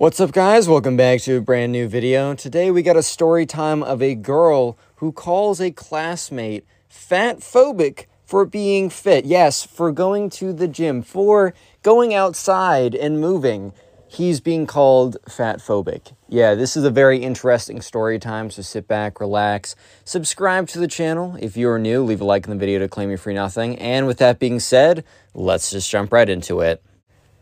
What's 0.00 0.18
up 0.18 0.32
guys? 0.32 0.66
Welcome 0.66 0.96
back 0.96 1.20
to 1.20 1.36
a 1.36 1.40
brand 1.42 1.72
new 1.72 1.86
video. 1.86 2.32
Today 2.32 2.70
we 2.70 2.80
got 2.80 2.96
a 2.96 3.02
story 3.02 3.44
time 3.44 3.82
of 3.82 4.00
a 4.00 4.14
girl 4.14 4.78
who 4.96 5.12
calls 5.12 5.60
a 5.60 5.70
classmate 5.70 6.64
fat 6.88 7.40
phobic 7.40 8.06
for 8.24 8.46
being 8.46 8.88
fit. 8.88 9.26
Yes, 9.26 9.62
for 9.62 9.92
going 9.92 10.30
to 10.30 10.54
the 10.54 10.66
gym, 10.66 11.02
for 11.02 11.52
going 11.82 12.14
outside 12.14 12.94
and 12.94 13.20
moving. 13.20 13.74
He's 14.08 14.40
being 14.40 14.66
called 14.66 15.18
fat 15.28 15.58
phobic. 15.58 16.14
Yeah, 16.30 16.54
this 16.54 16.78
is 16.78 16.84
a 16.84 16.90
very 16.90 17.18
interesting 17.18 17.82
story 17.82 18.18
time, 18.18 18.50
so 18.50 18.62
sit 18.62 18.88
back, 18.88 19.20
relax, 19.20 19.76
subscribe 20.06 20.66
to 20.68 20.78
the 20.78 20.88
channel. 20.88 21.36
If 21.38 21.58
you 21.58 21.68
are 21.68 21.78
new, 21.78 22.02
leave 22.02 22.22
a 22.22 22.24
like 22.24 22.46
in 22.46 22.50
the 22.50 22.56
video 22.56 22.78
to 22.78 22.88
claim 22.88 23.10
your 23.10 23.18
free 23.18 23.34
nothing. 23.34 23.78
And 23.78 24.06
with 24.06 24.16
that 24.16 24.38
being 24.38 24.60
said, 24.60 25.04
let's 25.34 25.70
just 25.70 25.90
jump 25.90 26.10
right 26.10 26.30
into 26.30 26.60
it. 26.60 26.82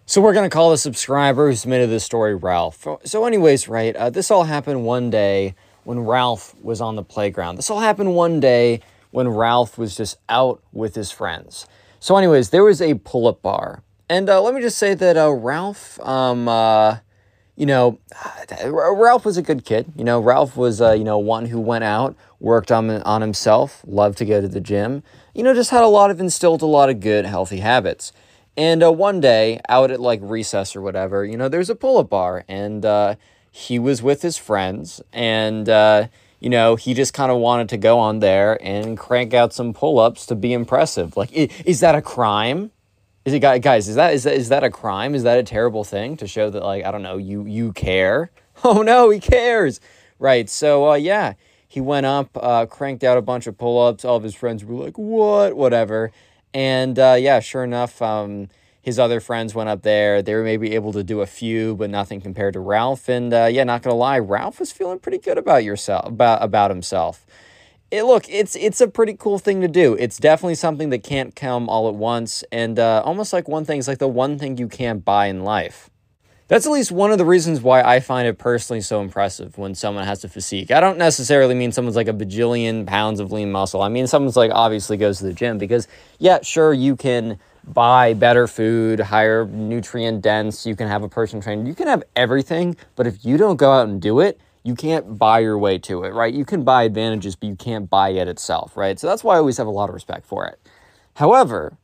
So 0.09 0.23
we're 0.23 0.33
going 0.33 0.49
to 0.49 0.55
call 0.55 0.71
the 0.71 0.79
subscriber 0.79 1.51
who 1.51 1.55
submitted 1.55 1.91
this 1.91 2.03
story 2.03 2.35
Ralph. 2.35 2.87
So 3.05 3.27
anyways, 3.27 3.69
right, 3.69 3.95
uh, 3.95 4.09
this 4.09 4.31
all 4.31 4.45
happened 4.45 4.87
one 4.87 5.11
day 5.11 5.55
when 5.85 6.01
Ralph 6.01 6.55
was 6.63 6.81
on 6.81 6.97
the 6.97 7.03
playground. 7.03 7.57
This 7.57 7.69
all 7.69 7.81
happened 7.81 8.15
one 8.15 8.41
day 8.41 8.81
when 9.11 9.29
Ralph 9.29 9.77
was 9.77 9.95
just 9.95 10.17
out 10.31 10.63
with 10.73 10.95
his 10.95 11.11
friends. 11.11 11.67
So 12.01 12.17
anyways, 12.17 12.49
there 12.49 12.65
was 12.65 12.81
a 12.81 12.95
pull-up 12.95 13.43
bar. 13.43 13.83
And 14.09 14.31
uh, 14.31 14.41
let 14.41 14.55
me 14.55 14.63
just 14.63 14.79
say 14.79 14.95
that 14.95 15.19
uh, 15.19 15.31
Ralph, 15.31 16.01
um, 16.01 16.49
uh, 16.49 16.97
you 17.55 17.67
know, 17.67 17.99
Ralph 18.65 19.27
was 19.27 19.37
a 19.37 19.43
good 19.43 19.67
kid. 19.67 19.93
You 19.95 20.05
know, 20.05 20.21
Ralph 20.21 20.57
was, 20.57 20.81
uh, 20.81 20.93
you 20.93 21.05
know, 21.05 21.19
one 21.19 21.45
who 21.45 21.61
went 21.61 21.85
out, 21.85 22.17
worked 22.41 22.73
on, 22.73 22.89
on 23.03 23.21
himself, 23.21 23.85
loved 23.87 24.17
to 24.19 24.25
go 24.25 24.41
to 24.41 24.49
the 24.49 24.63
gym, 24.63 25.03
you 25.35 25.43
know, 25.43 25.53
just 25.53 25.69
had 25.69 25.83
a 25.83 25.87
lot 25.87 26.11
of 26.11 26.19
instilled 26.19 26.63
a 26.63 26.67
lot 26.67 26.89
of 26.89 27.01
good, 27.01 27.27
healthy 27.27 27.59
habits. 27.59 28.11
And 28.59 28.83
uh, 28.83 28.91
one 28.91 29.21
day, 29.21 29.61
out 29.69 29.93
at 29.93 30.01
like 30.01 30.19
recess 30.21 30.75
or 30.75 30.81
whatever, 30.81 31.25
you 31.25 31.37
know, 31.37 31.49
there's 31.49 31.71
a 31.71 31.77
pull 31.77 31.97
up 31.99 32.11
bar, 32.11 32.45
and 32.49 32.85
uh, 32.85 33.15
he 33.53 33.79
was 33.79 34.03
with 34.03 34.23
his 34.23 34.37
friends, 34.37 35.01
and, 35.13 35.69
uh, 35.69 36.09
you 36.41 36.51
know, 36.51 36.75
he 36.75 36.93
just 36.93 37.15
kind 37.15 37.31
of 37.31 37.39
wanted 37.39 37.69
to 37.69 37.77
go 37.77 38.01
on 38.01 38.19
there 38.19 38.59
and 38.61 38.99
crank 38.99 39.33
out 39.33 39.53
some 39.53 39.73
pull 39.73 40.01
ups 40.01 40.27
to 40.27 40.35
be 40.35 40.53
impressive. 40.53 41.17
Like, 41.17 41.31
is 41.33 41.79
that 41.79 41.95
a 41.95 42.03
crime? 42.03 42.73
Is 43.25 43.33
it, 43.33 43.39
guys? 43.39 43.89
Is 43.89 43.95
that 43.95 44.13
is 44.13 44.25
that 44.25 44.35
is 44.35 44.49
that 44.49 44.65
a 44.65 44.71
crime? 44.71 45.15
Is 45.15 45.23
that 45.23 45.39
a 45.39 45.45
terrible 45.45 45.85
thing 45.85 46.17
to 46.17 46.27
show 46.27 46.51
that 46.51 46.65
like 46.65 46.85
I 46.85 46.91
don't 46.91 47.03
know 47.03 47.17
you 47.17 47.47
you 47.47 47.73
care? 47.73 48.31
Oh 48.65 48.83
no, 48.83 49.09
he 49.11 49.21
cares, 49.21 49.79
right? 50.19 50.51
So 50.51 50.91
uh, 50.91 50.95
yeah, 50.97 51.35
he 51.69 51.81
went 51.81 52.07
up, 52.07 52.31
uh, 52.35 52.67
cranked 52.67 53.05
out 53.05 53.17
a 53.17 53.23
bunch 53.23 53.47
of 53.47 53.57
pull 53.57 53.81
ups. 53.81 54.05
All 54.05 54.17
of 54.17 54.25
his 54.25 54.35
friends 54.35 54.65
were 54.65 54.75
like, 54.75 54.99
"What? 54.99 55.55
Whatever." 55.55 56.11
And 56.59 56.99
uh, 56.99 57.15
yeah, 57.17 57.39
sure 57.39 57.63
enough, 57.63 58.03
um, 58.03 58.49
his 58.83 58.99
other 58.99 59.21
friends 59.21 59.55
went 59.55 59.69
up 59.69 59.83
there. 59.83 60.23
They 60.23 60.35
were 60.35 60.43
maybe 60.43 60.75
able 60.75 60.93
to 60.93 61.05
do 61.05 61.21
a 61.21 61.27
few, 61.27 61.77
but 61.77 61.89
nothing 61.89 62.21
compared 62.21 62.55
to 62.55 62.61
Ralph. 62.61 63.09
And 63.09 63.33
uh, 63.33 63.45
yeah, 63.49 63.63
not 63.63 63.83
gonna 63.83 63.95
lie, 63.95 64.19
Ralph 64.19 64.59
was 64.59 64.73
feeling 64.73 64.99
pretty 64.99 65.19
good 65.19 65.39
about 65.39 65.63
yourself 65.63 66.09
about 66.09 66.43
about 66.43 66.73
himself. 66.73 67.25
It, 67.93 68.03
look, 68.03 68.29
it's 68.29 68.57
it's 68.57 68.81
a 68.81 68.89
pretty 68.89 69.15
cool 69.15 69.39
thing 69.39 69.61
to 69.61 69.69
do. 69.69 69.95
It's 70.01 70.17
definitely 70.17 70.57
something 70.57 70.91
that 70.91 71.05
can't 71.05 71.37
come 71.37 71.69
all 71.69 71.89
at 71.89 71.95
once, 71.95 72.43
and 72.51 72.77
uh, 72.77 73.03
almost 73.05 73.33
like 73.33 73.47
one 73.47 73.65
thing 73.65 73.79
is 73.79 73.87
like 73.87 73.99
the 73.99 74.09
one 74.09 74.37
thing 74.37 74.59
you 74.59 74.67
can't 74.67 75.05
buy 75.05 75.27
in 75.27 75.45
life. 75.45 75.91
That's 76.49 76.65
at 76.65 76.73
least 76.73 76.91
one 76.91 77.13
of 77.13 77.19
the 77.19 77.27
reasons 77.27 77.61
why 77.61 77.83
I 77.83 78.01
find 78.01 78.27
it 78.27 78.39
personally 78.39 78.81
so 78.81 79.03
impressive 79.03 79.59
when 79.59 79.75
someone 79.75 80.07
has 80.07 80.25
a 80.25 80.29
physique. 80.29 80.71
I 80.71 80.81
don't 80.81 80.97
necessarily 80.97 81.55
mean 81.55 81.73
someone's 81.73 81.95
like 81.95 82.09
a 82.09 82.15
bajillion 82.15 82.87
pounds 82.87 83.21
of 83.21 83.31
lean 83.31 83.53
muscle. 83.53 83.83
I 83.83 83.91
mean 83.91 84.07
someone's 84.07 84.37
like 84.37 84.51
obviously 84.55 84.97
goes 84.97 85.19
to 85.19 85.25
the 85.25 85.35
gym 85.35 85.59
because 85.59 85.89
yeah, 86.19 86.41
sure 86.41 86.73
you 86.73 86.97
can 86.97 87.39
buy 87.65 88.15
better 88.15 88.47
food, 88.47 88.99
higher 88.99 89.45
nutrient 89.45 90.23
dense, 90.23 90.65
you 90.65 90.75
can 90.75 90.89
have 90.89 91.03
a 91.03 91.09
personal 91.09 91.43
trainer, 91.43 91.67
you 91.67 91.75
can 91.75 91.87
have 91.87 92.03
everything, 92.17 92.79
but 92.97 93.07
if 93.07 93.27
you 93.27 93.37
don't 93.37 93.57
go 93.57 93.71
out 93.71 93.87
and 93.87 94.01
do 94.01 94.21
it, 94.21 94.41
you 94.65 94.75
can't 94.75 95.19
buy 95.19 95.41
your 95.41 95.59
way 95.59 95.77
to 95.77 96.05
it, 96.05 96.15
right? 96.15 96.33
You 96.33 96.47
can 96.47 96.65
buy 96.65 96.85
advantages, 96.85 97.37
but 97.37 97.49
you 97.49 97.57
can't 97.57 97.91
buy 97.91 98.09
it 98.09 98.27
itself, 98.27 98.75
right? 98.75 98.99
So 98.99 99.07
that's 99.07 99.23
why 99.23 99.35
I 99.35 99.39
always 99.39 99.59
have 99.59 99.67
a 99.67 99.71
lot 99.71 99.91
of 99.91 99.95
respect 99.95 100.27
for 100.27 100.47
it. 100.47 100.59
However, 101.17 101.77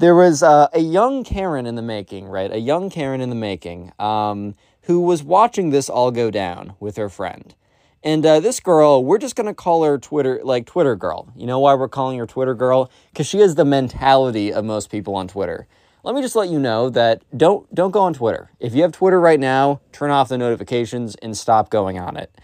there 0.00 0.14
was 0.14 0.42
uh, 0.42 0.68
a 0.72 0.80
young 0.80 1.24
Karen 1.24 1.66
in 1.66 1.74
the 1.74 1.82
making, 1.82 2.26
right? 2.26 2.50
A 2.50 2.58
young 2.58 2.88
Karen 2.88 3.20
in 3.20 3.28
the 3.28 3.36
making 3.36 3.92
um, 3.98 4.54
who 4.82 5.00
was 5.00 5.22
watching 5.22 5.70
this 5.70 5.90
all 5.90 6.10
go 6.10 6.30
down 6.30 6.72
with 6.80 6.96
her 6.96 7.10
friend. 7.10 7.54
And 8.02 8.24
uh, 8.24 8.40
this 8.40 8.60
girl, 8.60 9.04
we're 9.04 9.18
just 9.18 9.36
gonna 9.36 9.52
call 9.52 9.84
her 9.84 9.98
Twitter, 9.98 10.40
like 10.42 10.64
Twitter 10.64 10.96
girl. 10.96 11.30
You 11.36 11.46
know 11.46 11.58
why 11.58 11.74
we're 11.74 11.88
calling 11.88 12.18
her 12.18 12.26
Twitter 12.26 12.54
girl? 12.54 12.90
Because 13.12 13.26
she 13.26 13.40
has 13.40 13.56
the 13.56 13.66
mentality 13.66 14.50
of 14.50 14.64
most 14.64 14.90
people 14.90 15.14
on 15.16 15.28
Twitter. 15.28 15.66
Let 16.02 16.14
me 16.14 16.22
just 16.22 16.34
let 16.34 16.48
you 16.48 16.58
know 16.58 16.88
that 16.88 17.22
don't 17.36 17.72
don't 17.74 17.90
go 17.90 18.00
on 18.00 18.14
Twitter. 18.14 18.50
If 18.58 18.74
you 18.74 18.80
have 18.82 18.92
Twitter 18.92 19.20
right 19.20 19.38
now, 19.38 19.82
turn 19.92 20.10
off 20.10 20.30
the 20.30 20.38
notifications 20.38 21.14
and 21.16 21.36
stop 21.36 21.68
going 21.68 21.98
on 21.98 22.16
it. 22.16 22.34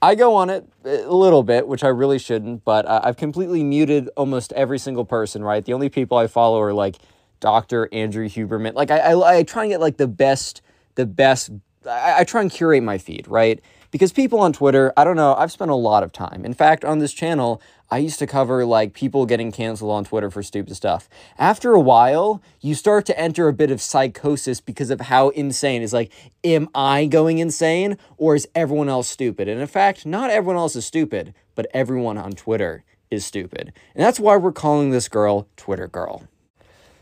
I 0.00 0.14
go 0.14 0.34
on 0.36 0.48
it 0.50 0.66
a 0.84 1.12
little 1.12 1.42
bit, 1.42 1.66
which 1.66 1.82
I 1.82 1.88
really 1.88 2.18
shouldn't, 2.18 2.64
but 2.64 2.88
I've 2.88 3.16
completely 3.16 3.64
muted 3.64 4.08
almost 4.16 4.52
every 4.52 4.78
single 4.78 5.04
person, 5.04 5.42
right? 5.42 5.64
The 5.64 5.72
only 5.72 5.88
people 5.88 6.18
I 6.18 6.28
follow 6.28 6.60
are 6.60 6.72
like 6.72 6.96
Dr. 7.40 7.88
Andrew 7.92 8.28
Huberman. 8.28 8.74
Like 8.74 8.90
I, 8.90 8.98
I, 8.98 9.38
I 9.38 9.42
try 9.42 9.64
and 9.64 9.72
get 9.72 9.80
like 9.80 9.96
the 9.96 10.06
best, 10.06 10.62
the 10.94 11.06
best, 11.06 11.50
I, 11.84 12.20
I 12.20 12.24
try 12.24 12.42
and 12.42 12.50
curate 12.50 12.82
my 12.82 12.98
feed, 12.98 13.26
right? 13.26 13.60
Because 13.90 14.12
people 14.12 14.38
on 14.40 14.52
Twitter, 14.52 14.92
I 14.96 15.04
don't 15.04 15.16
know, 15.16 15.34
I've 15.34 15.50
spent 15.50 15.70
a 15.70 15.76
lot 15.76 16.02
of 16.02 16.12
time. 16.12 16.44
In 16.44 16.54
fact, 16.54 16.84
on 16.84 16.98
this 16.98 17.12
channel, 17.12 17.60
I 17.90 17.98
used 17.98 18.18
to 18.18 18.26
cover 18.26 18.66
like 18.66 18.92
people 18.92 19.24
getting 19.24 19.50
canceled 19.50 19.90
on 19.90 20.04
Twitter 20.04 20.30
for 20.30 20.42
stupid 20.42 20.76
stuff. 20.76 21.08
After 21.38 21.72
a 21.72 21.80
while, 21.80 22.42
you 22.60 22.74
start 22.74 23.06
to 23.06 23.18
enter 23.18 23.48
a 23.48 23.52
bit 23.52 23.70
of 23.70 23.80
psychosis 23.80 24.60
because 24.60 24.90
of 24.90 25.00
how 25.02 25.30
insane. 25.30 25.82
It's 25.82 25.94
like, 25.94 26.12
am 26.44 26.68
I 26.74 27.06
going 27.06 27.38
insane 27.38 27.96
or 28.18 28.34
is 28.34 28.46
everyone 28.54 28.90
else 28.90 29.08
stupid? 29.08 29.48
And 29.48 29.60
in 29.60 29.66
fact, 29.66 30.04
not 30.04 30.28
everyone 30.28 30.56
else 30.56 30.76
is 30.76 30.84
stupid, 30.84 31.34
but 31.54 31.66
everyone 31.72 32.18
on 32.18 32.32
Twitter 32.32 32.84
is 33.10 33.24
stupid. 33.24 33.72
And 33.94 34.04
that's 34.04 34.20
why 34.20 34.36
we're 34.36 34.52
calling 34.52 34.90
this 34.90 35.08
girl 35.08 35.48
Twitter 35.56 35.88
Girl. 35.88 36.28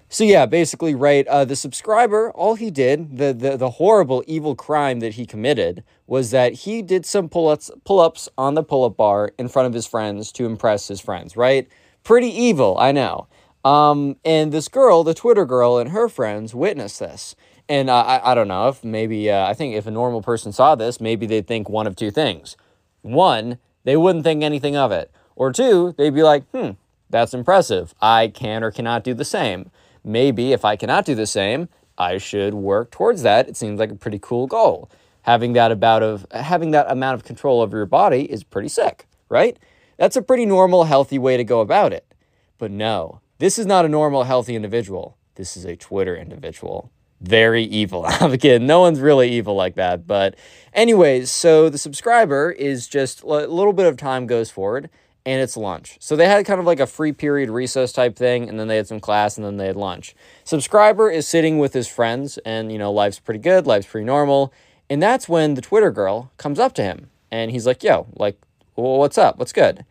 So 0.08 0.24
yeah, 0.24 0.46
basically, 0.46 0.94
right. 0.94 1.26
Uh, 1.26 1.44
the 1.44 1.56
subscriber, 1.56 2.30
all 2.30 2.54
he 2.54 2.70
did, 2.70 3.18
the, 3.18 3.32
the 3.32 3.56
the 3.56 3.70
horrible, 3.70 4.22
evil 4.26 4.54
crime 4.54 5.00
that 5.00 5.14
he 5.14 5.26
committed 5.26 5.82
was 6.06 6.30
that 6.30 6.52
he 6.52 6.80
did 6.80 7.04
some 7.04 7.28
pull 7.28 7.48
ups 7.48 7.70
pull 7.84 7.98
ups 7.98 8.28
on 8.38 8.54
the 8.54 8.62
pull 8.62 8.84
up 8.84 8.96
bar 8.96 9.32
in 9.36 9.48
front 9.48 9.66
of 9.66 9.74
his 9.74 9.86
friends 9.86 10.30
to 10.32 10.46
impress 10.46 10.86
his 10.86 11.00
friends. 11.00 11.36
Right? 11.36 11.68
Pretty 12.04 12.28
evil, 12.28 12.76
I 12.78 12.92
know. 12.92 13.26
Um, 13.64 14.16
and 14.24 14.52
this 14.52 14.68
girl, 14.68 15.02
the 15.02 15.14
Twitter 15.14 15.44
girl, 15.44 15.78
and 15.78 15.90
her 15.90 16.08
friends 16.08 16.54
witnessed 16.54 17.00
this. 17.00 17.34
And 17.68 17.90
uh, 17.90 17.96
I 17.96 18.30
I 18.30 18.34
don't 18.36 18.48
know 18.48 18.68
if 18.68 18.84
maybe 18.84 19.28
uh, 19.28 19.44
I 19.44 19.54
think 19.54 19.74
if 19.74 19.88
a 19.88 19.90
normal 19.90 20.22
person 20.22 20.52
saw 20.52 20.76
this, 20.76 21.00
maybe 21.00 21.26
they'd 21.26 21.48
think 21.48 21.68
one 21.68 21.88
of 21.88 21.96
two 21.96 22.12
things. 22.12 22.56
One, 23.02 23.58
they 23.82 23.96
wouldn't 23.96 24.24
think 24.24 24.44
anything 24.44 24.76
of 24.76 24.92
it. 24.92 25.10
Or 25.34 25.52
two, 25.52 25.94
they'd 25.98 26.14
be 26.14 26.22
like, 26.22 26.48
hmm, 26.50 26.70
that's 27.10 27.34
impressive. 27.34 27.92
I 28.00 28.28
can 28.28 28.62
or 28.62 28.70
cannot 28.70 29.02
do 29.02 29.12
the 29.12 29.24
same 29.24 29.70
maybe 30.06 30.52
if 30.52 30.64
I 30.64 30.76
cannot 30.76 31.04
do 31.04 31.14
the 31.14 31.26
same, 31.26 31.68
I 31.98 32.18
should 32.18 32.54
work 32.54 32.90
towards 32.90 33.22
that. 33.22 33.48
It 33.48 33.56
seems 33.56 33.78
like 33.78 33.90
a 33.90 33.96
pretty 33.96 34.18
cool 34.20 34.46
goal. 34.46 34.90
Having 35.22 35.54
that 35.54 35.72
about 35.72 36.02
of 36.02 36.26
having 36.30 36.70
that 36.70 36.90
amount 36.90 37.16
of 37.16 37.24
control 37.24 37.60
over 37.60 37.76
your 37.76 37.86
body 37.86 38.22
is 38.30 38.44
pretty 38.44 38.68
sick, 38.68 39.06
right? 39.28 39.58
That's 39.98 40.16
a 40.16 40.22
pretty 40.22 40.46
normal, 40.46 40.84
healthy 40.84 41.18
way 41.18 41.36
to 41.36 41.44
go 41.44 41.60
about 41.60 41.92
it. 41.92 42.14
But 42.58 42.70
no, 42.70 43.20
this 43.38 43.58
is 43.58 43.66
not 43.66 43.84
a 43.84 43.88
normal, 43.88 44.24
healthy 44.24 44.54
individual. 44.54 45.16
This 45.34 45.56
is 45.56 45.64
a 45.64 45.76
Twitter 45.76 46.16
individual. 46.16 46.90
Very 47.20 47.64
evil. 47.64 48.04
I'm 48.08 48.36
kidding. 48.38 48.66
No 48.66 48.80
one's 48.80 49.00
really 49.00 49.30
evil 49.30 49.54
like 49.54 49.74
that. 49.74 50.06
But, 50.06 50.36
anyways, 50.72 51.30
so 51.30 51.68
the 51.68 51.78
subscriber 51.78 52.50
is 52.52 52.86
just 52.86 53.22
a 53.22 53.26
little 53.26 53.72
bit 53.72 53.86
of 53.86 53.96
time 53.96 54.26
goes 54.26 54.50
forward 54.50 54.90
and 55.26 55.42
it's 55.42 55.56
lunch. 55.56 55.98
So 56.00 56.14
they 56.14 56.28
had 56.28 56.47
kind 56.47 56.60
of 56.60 56.66
like 56.66 56.78
a 56.78 56.87
free 56.87 57.12
period 57.12 57.50
recess 57.50 57.92
type 57.92 58.16
thing, 58.16 58.48
and 58.48 58.59
then 58.59 58.69
they 58.69 58.76
had 58.76 58.87
some 58.87 59.00
class, 59.00 59.37
and 59.37 59.44
then 59.44 59.56
they 59.56 59.66
had 59.66 59.76
lunch. 59.76 60.14
Subscriber 60.44 61.10
is 61.10 61.26
sitting 61.26 61.59
with 61.59 61.75
his 61.75 61.88
friends, 61.88 62.38
and 62.38 62.70
you 62.72 62.78
know, 62.78 62.92
life's 62.92 63.19
pretty 63.19 63.41
good, 63.41 63.66
life's 63.66 63.88
pretty 63.88 64.06
normal. 64.06 64.53
And 64.88 65.03
that's 65.03 65.28
when 65.28 65.54
the 65.54 65.60
Twitter 65.60 65.91
girl 65.91 66.30
comes 66.36 66.60
up 66.60 66.72
to 66.74 66.83
him, 66.83 67.10
and 67.30 67.50
he's 67.50 67.66
like, 67.66 67.83
Yo, 67.83 68.06
like, 68.15 68.41
well, 68.77 68.98
what's 68.98 69.18
up? 69.18 69.36
What's 69.39 69.53
good? 69.53 69.84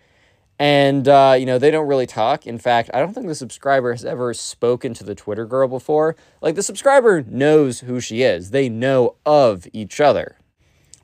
And, 0.58 1.06
uh, 1.10 1.36
you 1.38 1.46
know, 1.46 1.60
they 1.60 1.70
don't 1.70 1.88
really 1.88 2.06
talk. 2.06 2.48
In 2.48 2.58
fact, 2.58 2.90
I 2.94 3.00
don't 3.00 3.14
think 3.14 3.28
the 3.28 3.36
subscriber 3.36 3.92
has 3.92 4.06
ever 4.06 4.34
spoken 4.34 4.94
to 4.94 5.04
the 5.04 5.14
Twitter 5.14 5.46
girl 5.46 5.68
before. 5.68 6.16
Like, 6.42 6.56
the 6.56 6.64
subscriber 6.64 7.24
knows 7.24 7.82
who 7.82 8.00
she 8.00 8.22
is, 8.22 8.52
they 8.52 8.70
know 8.70 9.16
of 9.26 9.68
each 9.74 10.00
other. 10.00 10.38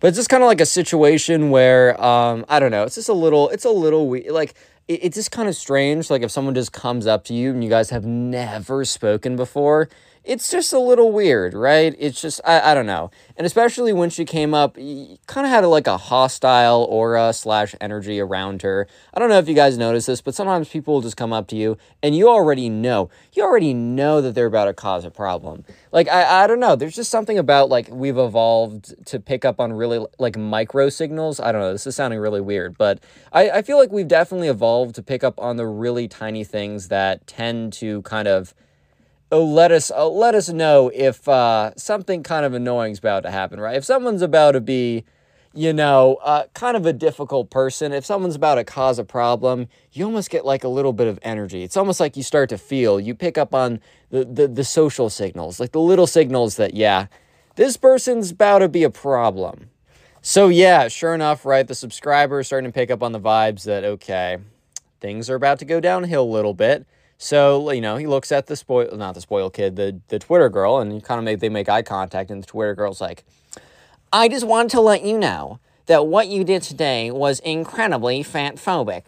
But 0.02 0.08
it's 0.08 0.18
just 0.18 0.30
kind 0.30 0.42
of 0.42 0.48
like 0.48 0.60
a 0.60 0.66
situation 0.66 1.52
where 1.52 2.00
um, 2.04 2.44
I 2.50 2.60
don't 2.60 2.72
know. 2.72 2.84
It's 2.84 2.96
just 2.96 3.08
a 3.08 3.14
little. 3.14 3.50
It's 3.50 3.66
a 3.66 3.70
little 3.70 4.10
weird. 4.10 4.32
Like 4.32 4.56
it, 4.88 5.04
it's 5.04 5.16
just 5.16 5.32
kind 5.32 5.48
of 5.48 5.56
strange. 5.56 6.10
Like 6.10 6.24
if 6.24 6.32
someone 6.32 6.56
just 6.56 6.74
comes 6.74 7.06
up 7.06 7.24
to 7.26 7.36
you 7.36 7.52
and 7.52 7.64
you 7.64 7.70
guys 7.70 7.92
have 7.92 8.04
never 8.04 8.84
spoken 8.84 9.36
before, 9.36 9.90
it's 10.24 10.52
just 10.52 10.72
a 10.72 10.80
little 10.80 11.12
weird, 11.12 11.56
right? 11.56 11.96
It's 11.98 12.22
just, 12.22 12.42
I, 12.46 12.72
I 12.72 12.74
don't 12.76 12.86
know. 12.86 13.10
And 13.38 13.48
especially 13.48 13.92
when 13.92 14.12
she 14.12 14.24
came 14.24 14.54
up, 14.54 14.76
kind 14.76 15.48
of 15.48 15.50
had 15.50 15.64
a, 15.64 15.68
like 15.68 15.88
a 15.88 15.98
hostile 15.98 16.86
aura 16.90 17.34
slash 17.34 17.74
energy 17.82 18.20
around 18.20 18.62
her. 18.62 18.88
I 19.14 19.20
don't 19.20 19.30
know 19.30 19.40
if 19.40 19.50
you 19.50 19.56
guys 19.56 19.80
notice 19.80 20.06
this, 20.06 20.22
but 20.22 20.36
sometimes 20.36 20.70
people 20.70 20.94
will 20.94 21.02
just 21.02 21.18
come 21.18 21.34
up 21.34 21.48
to 21.48 21.56
you 21.56 21.76
and 22.04 22.16
you 22.16 22.30
already 22.30 22.70
know, 22.70 23.10
you 23.34 23.42
already 23.42 23.74
know 23.74 24.22
that 24.22 24.36
they're 24.36 24.46
about 24.46 24.66
to 24.66 24.74
cause 24.74 25.06
a 25.06 25.12
problem. 25.12 25.66
Like, 25.92 26.08
I, 26.08 26.44
I 26.44 26.48
don't 26.48 26.60
know. 26.60 26.76
There's 26.76 26.96
just 26.96 27.10
something 27.10 27.40
about 27.40 27.70
like 27.70 27.90
we've 27.90 28.18
evolved 28.18 29.08
to 29.08 29.20
pick 29.20 29.44
up 29.44 29.60
on 29.60 29.74
really 29.74 30.06
like 30.20 30.38
micro 30.38 30.90
signals. 30.90 31.40
I 31.40 31.52
don't 31.52 31.62
know. 31.62 31.72
This 31.72 31.88
is 31.88 31.96
sounding 31.96 32.20
really 32.20 32.42
weird, 32.42 32.78
but 32.78 33.00
I, 33.34 33.50
I 33.50 33.62
feel 33.64 33.78
like 33.80 33.92
we've 33.92 34.08
definitely 34.08 34.50
evolved 34.50 34.94
to 34.96 35.04
pick 35.04 35.24
up 35.24 35.40
on 35.40 35.58
the 35.58 35.66
really 35.66 36.08
tiny 36.08 36.44
things 36.44 36.90
that 36.90 37.26
tend 37.26 37.74
to 37.74 38.04
kind 38.04 38.28
of 38.28 38.54
oh, 39.32 39.44
let 39.44 39.72
us 39.72 39.92
uh, 39.92 40.08
let 40.08 40.36
us 40.36 40.50
know 40.50 40.92
if 40.94 41.28
uh, 41.28 41.72
something 41.76 42.24
kind 42.24 42.46
of 42.46 42.54
annoying 42.54 42.92
is 42.92 43.00
about 43.00 43.24
to 43.24 43.32
happen, 43.32 43.60
right? 43.60 43.76
If 43.76 43.86
someone's 43.86 44.22
about 44.22 44.52
to 44.52 44.62
be, 44.62 45.06
you 45.54 45.74
know, 45.74 46.18
uh, 46.24 46.44
kind 46.54 46.76
of 46.76 46.86
a 46.86 46.94
difficult 46.94 47.50
person, 47.50 47.94
if 47.94 48.06
someone's 48.06 48.36
about 48.36 48.56
to 48.56 48.64
cause 48.64 49.00
a 49.00 49.04
problem, 49.04 49.68
you 49.94 50.06
almost 50.06 50.30
get 50.30 50.46
like 50.46 50.64
a 50.64 50.68
little 50.68 50.94
bit 50.94 51.08
of 51.08 51.20
energy. 51.22 51.64
It's 51.64 51.78
almost 51.78 52.00
like 52.00 52.18
you 52.18 52.24
start 52.24 52.50
to 52.50 52.58
feel. 52.58 53.00
You 53.00 53.16
pick 53.16 53.38
up 53.38 53.56
on 53.56 53.80
the 54.10 54.26
the, 54.26 54.48
the 54.48 54.64
social 54.64 55.10
signals, 55.10 55.60
like 55.60 55.72
the 55.72 55.82
little 55.82 56.08
signals 56.08 56.58
that 56.58 56.74
yeah, 56.74 57.08
this 57.56 57.78
person's 57.78 58.32
about 58.32 58.60
to 58.60 58.70
be 58.70 58.84
a 58.84 58.90
problem. 58.90 59.70
So 60.22 60.50
yeah, 60.50 60.88
sure 60.88 61.16
enough, 61.16 61.46
right? 61.46 61.68
The 61.68 61.74
subscribers 61.74 62.48
starting 62.48 62.70
to 62.70 62.74
pick 62.74 62.92
up 62.92 63.02
on 63.02 63.12
the 63.12 63.20
vibes 63.20 63.64
that 63.64 63.84
okay, 63.84 64.38
things 65.00 65.30
are 65.30 65.36
about 65.36 65.60
to 65.60 65.66
go 65.66 65.80
downhill 65.80 66.24
a 66.24 66.26
little 66.26 66.54
bit. 66.54 66.86
So, 67.24 67.70
you 67.70 67.82
know, 67.82 67.98
he 67.98 68.08
looks 68.08 68.32
at 68.32 68.48
the 68.48 68.56
spoil, 68.56 68.98
not 68.98 69.14
the 69.14 69.22
spoiled 69.22 69.54
kid, 69.54 69.76
the, 69.76 70.02
the 70.08 70.18
Twitter 70.18 70.50
girl, 70.50 70.80
and 70.80 71.04
kind 71.04 71.20
of 71.20 71.24
make, 71.24 71.40
they 71.40 71.50
make 71.50 71.70
eye 71.70 71.84
contact, 71.84 72.32
and 72.32 72.42
the 72.42 72.48
Twitter 72.48 72.74
girl's 72.74 73.00
like, 73.00 73.24
I 74.12 74.28
just 74.28 74.44
wanted 74.44 74.72
to 74.72 74.82
let 74.82 75.04
you 75.04 75.20
know 75.20 75.60
that 75.86 76.08
what 76.08 76.30
you 76.30 76.44
did 76.44 76.64
today 76.64 77.12
was 77.12 77.40
incredibly 77.42 78.24
fat 78.24 78.56
phobic. 78.56 79.04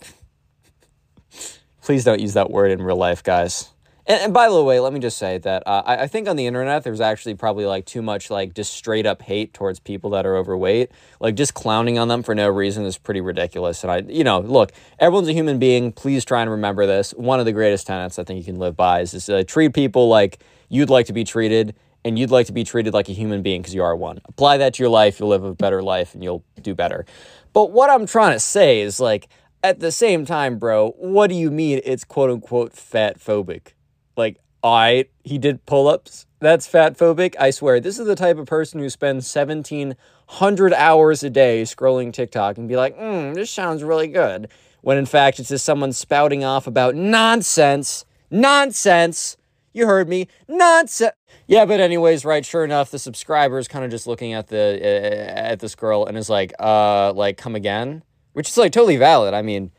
Please 1.82 2.04
don't 2.04 2.20
use 2.20 2.34
that 2.36 2.52
word 2.52 2.70
in 2.70 2.84
real 2.84 2.98
life, 2.98 3.24
guys. 3.24 3.73
And, 4.06 4.22
and, 4.22 4.34
by 4.34 4.50
the 4.50 4.62
way, 4.62 4.82
let 4.82 4.92
me 4.92 5.00
just 5.00 5.18
say 5.18 5.38
that 5.40 5.64
uh, 5.66 5.82
I, 5.86 6.04
I, 6.04 6.08
think 6.08 6.28
on 6.28 6.36
the 6.36 6.46
internet 6.46 6.84
there's 6.84 7.00
actually 7.00 7.36
probably 7.36 7.66
like 7.66 7.86
too 7.86 8.02
much 8.02 8.30
like 8.30 8.54
just 8.54 8.74
straight 8.74 9.06
up 9.06 9.22
hate 9.22 9.54
towards 9.54 9.80
people 9.80 10.10
that 10.10 10.26
are 10.26 10.36
overweight. 10.36 10.92
Like 11.22 11.36
just 11.36 11.54
clowning 11.54 11.98
on 11.98 12.10
them 12.10 12.22
for 12.22 12.36
no 12.36 12.50
reason 12.50 12.84
is 12.84 12.98
pretty 12.98 13.22
ridiculous. 13.22 13.82
And 13.84 13.92
I, 13.92 13.98
you 14.00 14.26
know, 14.26 14.40
look, 14.40 14.74
everyone's 15.00 15.30
a 15.30 15.34
human 15.34 15.58
being. 15.58 15.94
Please 15.94 16.26
try 16.26 16.42
and 16.42 16.52
remember 16.52 16.86
this. 16.86 17.12
One 17.12 17.40
of 17.40 17.46
the 17.46 17.54
greatest 17.54 17.88
tenets 17.88 18.20
I 18.20 18.26
think 18.26 18.40
you 18.40 18.46
can 18.46 18.60
live 18.60 18.76
by 18.76 19.02
is 19.02 19.12
to 19.12 19.38
uh, 19.38 19.44
treat 19.46 19.74
people 19.74 20.10
like 20.10 20.40
you'd 20.68 20.90
like 20.90 21.06
to 21.06 21.14
be 21.14 21.24
treated, 21.24 21.74
and 22.04 22.20
you'd 22.20 22.32
like 22.32 22.48
to 22.48 22.54
be 22.54 22.66
treated 22.66 22.94
like 22.94 23.08
a 23.08 23.14
human 23.14 23.42
being 23.42 23.62
because 23.62 23.74
you 23.74 23.84
are 23.84 23.96
one. 23.96 24.20
Apply 24.26 24.58
that 24.58 24.74
to 24.74 24.84
your 24.84 24.90
life, 24.90 25.20
you'll 25.20 25.30
live 25.30 25.44
a 25.46 25.54
better 25.54 25.82
life, 25.82 26.14
and 26.14 26.22
you'll 26.24 26.44
do 26.62 26.76
better. 26.76 27.06
But 27.54 27.72
what 27.72 27.90
I'm 27.90 28.06
trying 28.06 28.34
to 28.34 28.40
say 28.40 28.82
is 28.82 29.00
like 29.00 29.30
at 29.64 29.80
the 29.80 29.92
same 29.92 30.26
time, 30.26 30.58
bro, 30.58 30.92
what 30.98 31.28
do 31.28 31.36
you 31.36 31.50
mean 31.50 31.80
it's 31.86 32.04
quote 32.04 32.30
unquote 32.30 32.74
fat 32.74 33.20
phobic? 33.20 33.74
Like, 34.16 34.38
I 34.64 35.08
he 35.24 35.38
did 35.38 35.66
pull 35.66 35.88
ups. 35.88 36.26
That's 36.40 36.68
fat 36.68 36.98
phobic. 36.98 37.36
I 37.40 37.52
swear. 37.52 37.80
This 37.80 38.00
is 38.00 38.06
the 38.06 38.16
type 38.16 38.38
of 38.38 38.48
person 38.48 38.80
who 38.80 38.90
spends 38.90 39.34
1,700 39.34 40.74
hours 40.74 41.24
a 41.24 41.30
day 41.30 41.64
scrolling 41.64 42.14
TikTok 42.14 42.58
and 42.58 42.68
be 42.68 42.76
like, 42.76 42.98
hmm, 42.98 43.34
this 43.34 43.52
sounds 43.52 43.84
really 43.84 44.08
good. 44.08 44.50
When 44.82 44.98
in 44.98 45.06
fact, 45.06 45.40
it's 45.40 45.50
just 45.50 45.66
someone 45.66 45.94
spouting 45.94 46.44
off 46.44 46.68
about 46.68 46.96
nonsense. 46.96 48.06
Nonsense. 48.30 49.38
You 49.74 49.86
heard 49.86 50.08
me. 50.08 50.28
Nonsense. 50.48 51.14
Yeah, 51.48 51.66
but 51.66 51.80
anyways, 51.80 52.24
right, 52.24 52.46
sure 52.46 52.64
enough, 52.64 52.92
the 52.92 53.00
subscriber 53.00 53.58
is 53.58 53.68
kind 53.68 53.84
of 53.84 53.92
just 53.92 54.08
looking 54.08 54.34
at 54.34 54.48
the 54.48 54.80
uh, 54.82 55.32
at 55.52 55.60
this 55.60 55.76
girl 55.76 56.06
and 56.06 56.18
is 56.18 56.30
like, 56.30 56.54
uh, 56.60 57.12
like, 57.14 57.38
come 57.38 57.56
again? 57.56 58.04
Which 58.32 58.50
is 58.50 58.58
like 58.58 58.72
totally 58.72 58.98
valid. 58.98 59.34
I 59.34 59.42
mean, 59.42 59.72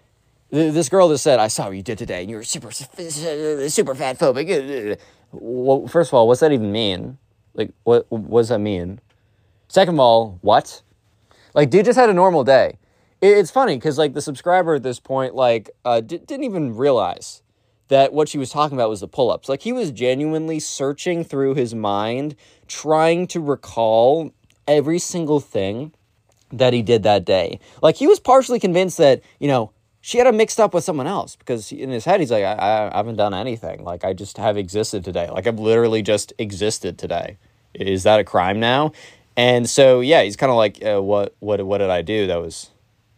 this 0.54 0.88
girl 0.88 1.08
just 1.08 1.24
said, 1.24 1.40
I 1.40 1.48
saw 1.48 1.66
what 1.66 1.76
you 1.76 1.82
did 1.82 1.98
today, 1.98 2.22
and 2.22 2.30
you're 2.30 2.44
super, 2.44 2.70
super 2.70 3.94
fat 3.94 4.18
phobic. 4.18 4.98
Well, 5.32 5.88
first 5.88 6.10
of 6.10 6.14
all, 6.14 6.28
what's 6.28 6.40
that 6.40 6.52
even 6.52 6.70
mean? 6.70 7.18
Like, 7.54 7.72
what, 7.82 8.10
what 8.10 8.42
does 8.42 8.50
that 8.50 8.60
mean? 8.60 9.00
Second 9.68 9.94
of 9.94 10.00
all, 10.00 10.38
what? 10.42 10.82
Like, 11.54 11.70
dude 11.70 11.84
just 11.84 11.98
had 11.98 12.08
a 12.08 12.14
normal 12.14 12.44
day. 12.44 12.78
It's 13.20 13.50
funny 13.50 13.76
because, 13.76 13.98
like, 13.98 14.14
the 14.14 14.20
subscriber 14.20 14.76
at 14.76 14.82
this 14.82 15.00
point, 15.00 15.34
like, 15.34 15.70
uh, 15.84 16.00
d- 16.00 16.18
didn't 16.18 16.44
even 16.44 16.76
realize 16.76 17.42
that 17.88 18.12
what 18.12 18.28
she 18.28 18.38
was 18.38 18.50
talking 18.50 18.76
about 18.76 18.90
was 18.90 19.00
the 19.00 19.08
pull 19.08 19.30
ups. 19.30 19.48
Like, 19.48 19.62
he 19.62 19.72
was 19.72 19.90
genuinely 19.90 20.60
searching 20.60 21.24
through 21.24 21.54
his 21.54 21.74
mind, 21.74 22.36
trying 22.68 23.26
to 23.28 23.40
recall 23.40 24.32
every 24.68 24.98
single 24.98 25.40
thing 25.40 25.92
that 26.52 26.72
he 26.72 26.82
did 26.82 27.02
that 27.02 27.24
day. 27.24 27.58
Like, 27.82 27.96
he 27.96 28.06
was 28.06 28.20
partially 28.20 28.60
convinced 28.60 28.98
that, 28.98 29.20
you 29.40 29.48
know, 29.48 29.72
she 30.06 30.18
had 30.18 30.26
him 30.26 30.36
mixed 30.36 30.60
up 30.60 30.74
with 30.74 30.84
someone 30.84 31.06
else 31.06 31.34
because 31.34 31.72
in 31.72 31.88
his 31.88 32.04
head 32.04 32.20
he's 32.20 32.30
like 32.30 32.44
I, 32.44 32.90
I 32.92 32.96
haven't 32.98 33.16
done 33.16 33.32
anything. 33.32 33.84
Like 33.84 34.04
i 34.04 34.12
just 34.12 34.36
have 34.36 34.58
existed 34.58 35.02
today. 35.02 35.30
Like 35.30 35.46
i've 35.46 35.58
literally 35.58 36.02
just 36.02 36.34
existed 36.38 36.98
today. 36.98 37.38
Is 37.72 38.02
that 38.02 38.20
a 38.20 38.24
crime 38.24 38.60
now? 38.60 38.92
And 39.34 39.68
so 39.68 40.00
yeah 40.00 40.22
he's 40.22 40.36
kind 40.36 40.50
of 40.50 40.56
like 40.56 40.84
uh, 40.84 41.00
what 41.00 41.34
what 41.38 41.64
what 41.64 41.78
did 41.78 41.88
i 41.88 42.02
do? 42.02 42.26
That 42.26 42.36
was 42.36 42.68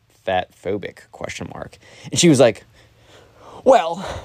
fat 0.08 0.54
phobic 0.54 1.10
question 1.10 1.50
mark. 1.52 1.76
And 2.04 2.20
she 2.20 2.28
was 2.28 2.38
like 2.38 2.62
well 3.64 4.24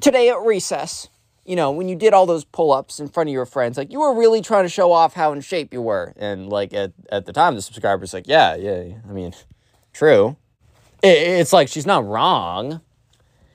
today 0.00 0.30
at 0.30 0.40
recess 0.40 1.08
you 1.44 1.54
know 1.54 1.70
when 1.70 1.88
you 1.88 1.94
did 1.94 2.12
all 2.12 2.26
those 2.26 2.44
pull-ups 2.44 2.98
in 2.98 3.06
front 3.06 3.28
of 3.28 3.32
your 3.32 3.46
friends 3.46 3.78
like 3.78 3.92
you 3.92 4.00
were 4.00 4.18
really 4.18 4.42
trying 4.42 4.64
to 4.64 4.68
show 4.68 4.90
off 4.90 5.14
how 5.14 5.32
in 5.32 5.40
shape 5.40 5.72
you 5.72 5.80
were. 5.80 6.12
And 6.16 6.48
like 6.48 6.72
at, 6.72 6.92
at 7.12 7.26
the 7.26 7.32
time 7.32 7.54
the 7.54 7.62
subscriber's 7.62 8.12
like 8.12 8.26
yeah 8.26 8.56
yeah 8.56 8.94
i 9.08 9.12
mean 9.12 9.32
true 9.92 10.36
it's 11.02 11.52
like 11.52 11.68
she's 11.68 11.86
not 11.86 12.06
wrong. 12.06 12.80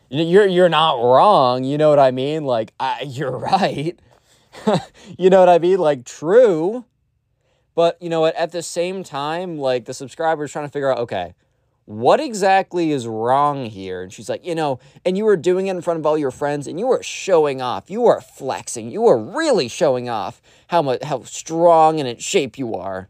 You're 0.09 0.47
you're 0.47 0.69
not 0.69 0.93
wrong. 0.93 1.63
You 1.63 1.77
know 1.77 1.89
what 1.89 1.99
I 1.99 2.11
mean? 2.11 2.45
Like 2.45 2.73
I, 2.79 3.01
you're 3.07 3.37
right. 3.37 3.99
you 5.17 5.29
know 5.29 5.39
what 5.39 5.49
I 5.49 5.59
mean? 5.59 5.79
Like 5.79 6.05
true. 6.05 6.85
But 7.75 7.99
you 8.01 8.09
know 8.09 8.21
what? 8.21 8.35
At 8.35 8.51
the 8.51 8.61
same 8.61 9.03
time, 9.03 9.57
like 9.57 9.85
the 9.85 9.93
subscriber's 9.93 10.51
trying 10.51 10.65
to 10.65 10.71
figure 10.71 10.91
out, 10.91 10.99
okay, 10.99 11.33
what 11.85 12.19
exactly 12.19 12.91
is 12.91 13.07
wrong 13.07 13.65
here? 13.65 14.03
And 14.03 14.13
she's 14.13 14.29
like, 14.29 14.45
you 14.45 14.55
know, 14.55 14.79
and 15.03 15.17
you 15.17 15.25
were 15.25 15.35
doing 15.35 15.67
it 15.67 15.71
in 15.71 15.81
front 15.81 15.99
of 15.99 16.05
all 16.05 16.17
your 16.17 16.31
friends, 16.31 16.67
and 16.67 16.79
you 16.79 16.87
were 16.87 17.03
showing 17.03 17.61
off. 17.61 17.89
You 17.89 18.01
were 18.01 18.21
flexing. 18.21 18.91
You 18.91 19.01
were 19.01 19.17
really 19.17 19.67
showing 19.67 20.07
off 20.07 20.41
how 20.67 20.81
much 20.81 21.03
how 21.03 21.23
strong 21.23 21.99
and 21.99 22.07
in 22.07 22.17
shape 22.17 22.57
you 22.57 22.75
are. 22.75 23.09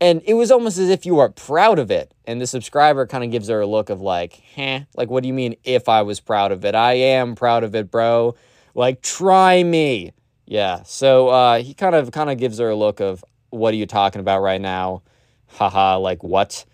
And 0.00 0.22
it 0.24 0.34
was 0.34 0.50
almost 0.50 0.78
as 0.78 0.88
if 0.88 1.04
you 1.04 1.16
were 1.16 1.28
proud 1.28 1.78
of 1.78 1.90
it. 1.90 2.14
And 2.26 2.40
the 2.40 2.46
subscriber 2.46 3.06
kind 3.06 3.22
of 3.22 3.30
gives 3.30 3.48
her 3.48 3.60
a 3.60 3.66
look 3.66 3.90
of 3.90 4.00
like, 4.00 4.42
huh? 4.56 4.80
Like, 4.96 5.10
what 5.10 5.22
do 5.22 5.28
you 5.28 5.34
mean 5.34 5.56
if 5.64 5.88
I 5.88 6.02
was 6.02 6.20
proud 6.20 6.52
of 6.52 6.64
it? 6.64 6.74
I 6.74 6.94
am 6.94 7.34
proud 7.34 7.64
of 7.64 7.74
it, 7.74 7.90
bro. 7.90 8.34
Like, 8.74 9.02
try 9.02 9.62
me. 9.62 10.12
Yeah. 10.46 10.82
So 10.84 11.28
uh, 11.28 11.62
he 11.62 11.74
kind 11.74 11.94
of 11.94 12.12
kind 12.12 12.30
of 12.30 12.38
gives 12.38 12.58
her 12.58 12.70
a 12.70 12.76
look 12.76 13.00
of 13.00 13.24
what 13.50 13.74
are 13.74 13.76
you 13.76 13.86
talking 13.86 14.20
about 14.20 14.40
right 14.40 14.60
now? 14.60 15.02
Haha, 15.48 15.98
like 15.98 16.22
what? 16.22 16.64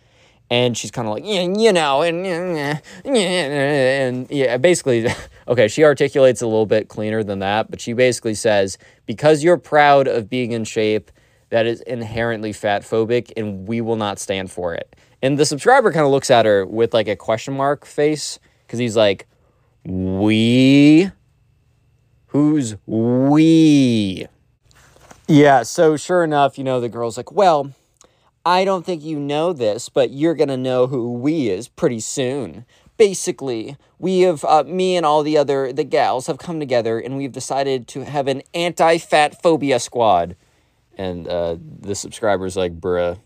And 0.48 0.78
she's 0.78 0.92
kind 0.92 1.08
of 1.08 1.14
like, 1.14 1.24
yeah, 1.26 1.42
you 1.42 1.72
know, 1.72 2.02
and 2.02 2.24
yeah, 2.24 2.78
and 3.04 4.30
yeah, 4.30 4.56
basically, 4.58 5.08
okay, 5.48 5.66
she 5.66 5.82
articulates 5.82 6.40
a 6.40 6.46
little 6.46 6.66
bit 6.66 6.88
cleaner 6.88 7.24
than 7.24 7.40
that, 7.40 7.68
but 7.68 7.80
she 7.80 7.94
basically 7.94 8.34
says, 8.34 8.78
because 9.06 9.42
you're 9.42 9.56
proud 9.56 10.06
of 10.06 10.30
being 10.30 10.52
in 10.52 10.62
shape 10.62 11.10
that 11.50 11.66
is 11.66 11.80
inherently 11.82 12.52
fat 12.52 12.82
phobic 12.82 13.32
and 13.36 13.66
we 13.68 13.80
will 13.80 13.96
not 13.96 14.18
stand 14.18 14.50
for 14.50 14.74
it. 14.74 14.96
And 15.22 15.38
the 15.38 15.46
subscriber 15.46 15.92
kind 15.92 16.04
of 16.04 16.12
looks 16.12 16.30
at 16.30 16.46
her 16.46 16.66
with 16.66 16.92
like 16.92 17.08
a 17.08 17.16
question 17.16 17.56
mark 17.56 17.84
face 17.84 18.38
because 18.66 18.78
he's 18.78 18.96
like, 18.96 19.26
We? 19.84 21.10
Who's 22.28 22.76
we? 22.86 24.26
Yeah, 25.28 25.62
so 25.62 25.96
sure 25.96 26.22
enough, 26.22 26.58
you 26.58 26.64
know, 26.64 26.80
the 26.80 26.88
girl's 26.88 27.16
like, 27.16 27.32
Well, 27.32 27.72
I 28.46 28.64
don't 28.64 28.86
think 28.86 29.02
you 29.02 29.18
know 29.18 29.52
this, 29.52 29.88
but 29.88 30.12
you're 30.12 30.36
going 30.36 30.50
to 30.50 30.56
know 30.56 30.86
who 30.86 31.12
we 31.12 31.48
is 31.48 31.66
pretty 31.66 31.98
soon. 31.98 32.64
Basically, 32.96 33.76
we 33.98 34.20
have, 34.20 34.44
uh, 34.44 34.62
me 34.64 34.96
and 34.96 35.04
all 35.04 35.24
the 35.24 35.36
other, 35.36 35.72
the 35.72 35.82
gals 35.82 36.28
have 36.28 36.38
come 36.38 36.60
together 36.60 37.00
and 37.00 37.16
we've 37.16 37.32
decided 37.32 37.88
to 37.88 38.04
have 38.04 38.28
an 38.28 38.42
anti 38.54 38.98
fat 38.98 39.42
phobia 39.42 39.80
squad. 39.80 40.36
And 40.96 41.28
uh, 41.28 41.56
the 41.80 41.94
subscriber's 41.94 42.56
like, 42.56 42.80
bruh, 42.80 43.18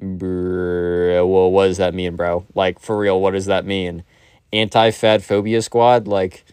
bruh, 0.00 1.28
well, 1.28 1.50
what 1.50 1.66
does 1.66 1.78
that 1.78 1.94
mean, 1.94 2.16
bro? 2.16 2.46
Like, 2.54 2.78
for 2.78 2.98
real, 2.98 3.20
what 3.20 3.32
does 3.32 3.46
that 3.46 3.64
mean? 3.64 4.04
Anti 4.52 4.90
fat 4.90 5.22
phobia 5.22 5.62
squad? 5.62 6.06
Like, 6.06 6.44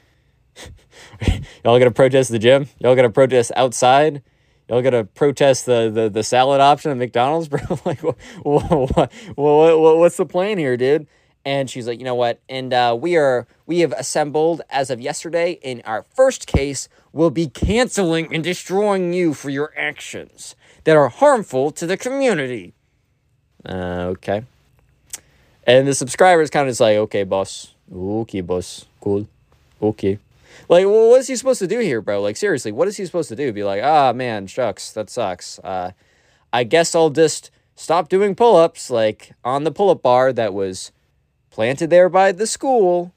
y'all 1.63 1.77
gonna 1.77 1.91
protest 1.91 2.31
the 2.31 2.39
gym? 2.39 2.67
Y'all 2.79 2.95
gonna 2.95 3.09
protest 3.09 3.51
outside? 3.55 4.23
Y'all 4.69 4.81
gonna 4.81 5.03
protest 5.03 5.65
the, 5.65 5.91
the, 5.93 6.09
the 6.09 6.23
salad 6.23 6.61
option 6.61 6.91
at 6.91 6.97
McDonald's, 6.97 7.47
bro? 7.49 7.59
like, 7.85 8.01
what, 8.01 8.17
what, 8.43 9.11
what, 9.35 9.79
what, 9.79 9.97
what's 9.97 10.17
the 10.17 10.25
plan 10.25 10.57
here, 10.57 10.77
dude? 10.77 11.05
And 11.43 11.69
she's 11.69 11.87
like, 11.87 11.97
you 11.99 12.05
know 12.05 12.15
what? 12.15 12.39
And 12.47 12.71
uh, 12.71 12.95
we 12.99 13.17
are 13.17 13.47
we 13.65 13.79
have 13.79 13.93
assembled 13.93 14.61
as 14.69 14.89
of 14.89 15.01
yesterday. 15.01 15.53
In 15.63 15.81
our 15.85 16.05
first 16.15 16.45
case, 16.45 16.87
we'll 17.11 17.31
be 17.31 17.47
canceling 17.47 18.33
and 18.33 18.43
destroying 18.43 19.13
you 19.13 19.33
for 19.33 19.49
your 19.49 19.73
actions 19.75 20.55
that 20.83 20.95
are 20.95 21.09
harmful 21.09 21.71
to 21.71 21.85
the 21.85 21.97
community. 21.97 22.73
Uh, 23.65 24.13
okay. 24.13 24.43
And 25.65 25.87
the 25.87 25.93
subscriber 25.93 26.41
is 26.41 26.49
kind 26.49 26.67
of 26.67 26.71
just 26.71 26.81
like, 26.81 26.97
okay, 26.97 27.23
boss. 27.23 27.73
Okay, 27.93 28.41
boss. 28.41 28.85
Cool. 28.99 29.27
Okay. 29.81 30.17
Like, 30.67 30.85
well, 30.85 31.09
what 31.09 31.19
is 31.19 31.27
he 31.27 31.35
supposed 31.35 31.59
to 31.59 31.67
do 31.67 31.79
here, 31.79 32.01
bro? 32.01 32.21
Like, 32.21 32.37
seriously, 32.37 32.71
what 32.71 32.87
is 32.87 32.97
he 32.97 33.05
supposed 33.05 33.29
to 33.29 33.35
do? 33.35 33.51
Be 33.51 33.63
like, 33.63 33.83
ah, 33.83 34.13
man, 34.13 34.47
shucks, 34.47 34.91
that 34.93 35.09
sucks. 35.09 35.59
Uh, 35.59 35.91
I 36.53 36.63
guess 36.63 36.95
I'll 36.95 37.09
just 37.09 37.51
stop 37.75 38.09
doing 38.09 38.35
pull 38.35 38.55
ups, 38.55 38.89
like 38.89 39.33
on 39.43 39.63
the 39.63 39.71
pull 39.71 39.89
up 39.89 40.01
bar 40.01 40.33
that 40.33 40.53
was 40.53 40.91
planted 41.49 41.89
there 41.89 42.09
by 42.09 42.31
the 42.31 42.47
school. 42.47 43.13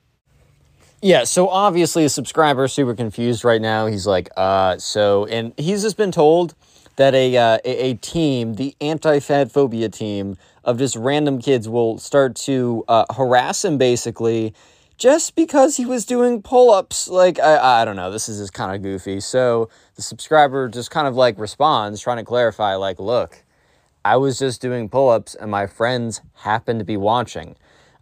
Yeah, 1.03 1.25
so 1.25 1.49
obviously 1.49 2.05
a 2.05 2.09
subscriber 2.09 2.65
is 2.65 2.73
super 2.73 2.95
confused 2.95 3.45
right 3.45 3.61
now. 3.61 3.87
He's 3.87 4.07
like, 4.07 4.31
uh, 4.37 4.79
so, 4.79 5.27
and 5.27 5.53
he's 5.59 5.83
just 5.83 5.97
been 5.97 6.13
told 6.13 6.55
that 6.97 7.15
a, 7.15 7.37
uh, 7.37 7.59
a, 7.65 7.91
a 7.91 7.95
team, 7.95 8.55
the 8.55 8.77
anti 8.81 9.21
fat 9.21 9.51
phobia 9.51 9.89
team 9.89 10.37
of 10.63 10.79
just 10.79 10.97
random 10.97 11.41
kids, 11.41 11.69
will 11.69 11.99
start 11.99 12.37
to 12.37 12.85
uh, 12.89 13.05
harass 13.15 13.65
him 13.65 13.79
basically 13.79 14.55
just 14.97 15.35
because 15.35 15.77
he 15.77 15.85
was 15.85 16.07
doing 16.07 16.41
pull 16.43 16.71
ups. 16.71 17.09
Like, 17.09 17.39
I, 17.41 17.83
I 17.83 17.85
don't 17.85 17.97
know, 17.97 18.11
this 18.11 18.29
is 18.29 18.39
just 18.39 18.53
kind 18.53 18.75
of 18.75 18.83
goofy. 18.83 19.21
So 19.21 19.69
the 19.97 20.03
subscriber 20.03 20.69
just 20.69 20.91
kind 20.91 21.07
of 21.07 21.17
like 21.17 21.39
responds, 21.39 22.01
trying 22.01 22.19
to 22.19 22.25
clarify, 22.25 22.75
like, 22.77 22.99
look, 22.99 23.43
I 24.05 24.17
was 24.17 24.39
just 24.39 24.61
doing 24.61 24.89
pull 24.89 25.09
ups 25.09 25.35
and 25.35 25.51
my 25.51 25.67
friends 25.67 26.21
happened 26.35 26.79
to 26.79 26.85
be 26.85 26.97
watching. 26.97 27.57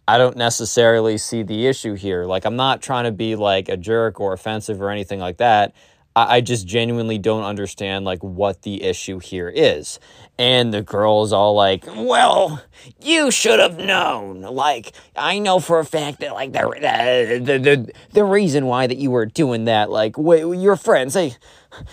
I 0.05 0.17
don't 0.17 0.35
necessarily 0.35 1.17
see 1.17 1.43
the 1.43 1.65
issue 1.65 1.93
here. 1.93 2.25
Like, 2.25 2.45
I'm 2.45 2.57
not 2.57 2.81
trying 2.81 3.05
to 3.05 3.11
be 3.11 3.35
like 3.35 3.69
a 3.69 3.77
jerk 3.77 4.19
or 4.19 4.33
offensive 4.33 4.81
or 4.81 4.89
anything 4.89 5.19
like 5.19 5.37
that. 5.37 5.73
I, 6.15 6.37
I 6.37 6.41
just 6.41 6.67
genuinely 6.67 7.17
don't 7.17 7.43
understand 7.43 8.05
like 8.05 8.23
what 8.23 8.61
the 8.63 8.83
issue 8.83 9.19
here 9.19 9.49
is. 9.49 9.99
And 10.37 10.73
the 10.73 10.81
girl's 10.81 11.31
all 11.31 11.53
like, 11.53 11.85
"Well, 11.87 12.63
you 12.99 13.29
should 13.29 13.59
have 13.59 13.77
known. 13.77 14.41
Like, 14.41 14.93
I 15.15 15.37
know 15.39 15.59
for 15.59 15.79
a 15.79 15.85
fact 15.85 16.19
that 16.21 16.33
like 16.33 16.53
the 16.53 16.67
uh, 16.67 17.39
the 17.43 17.59
the, 17.59 17.91
the 18.13 18.23
reason 18.23 18.65
why 18.65 18.87
that 18.87 18.97
you 18.97 19.11
were 19.11 19.27
doing 19.27 19.65
that, 19.65 19.91
like, 19.91 20.15
wh- 20.15 20.57
your 20.59 20.75
friends, 20.75 21.13
they, 21.13 21.35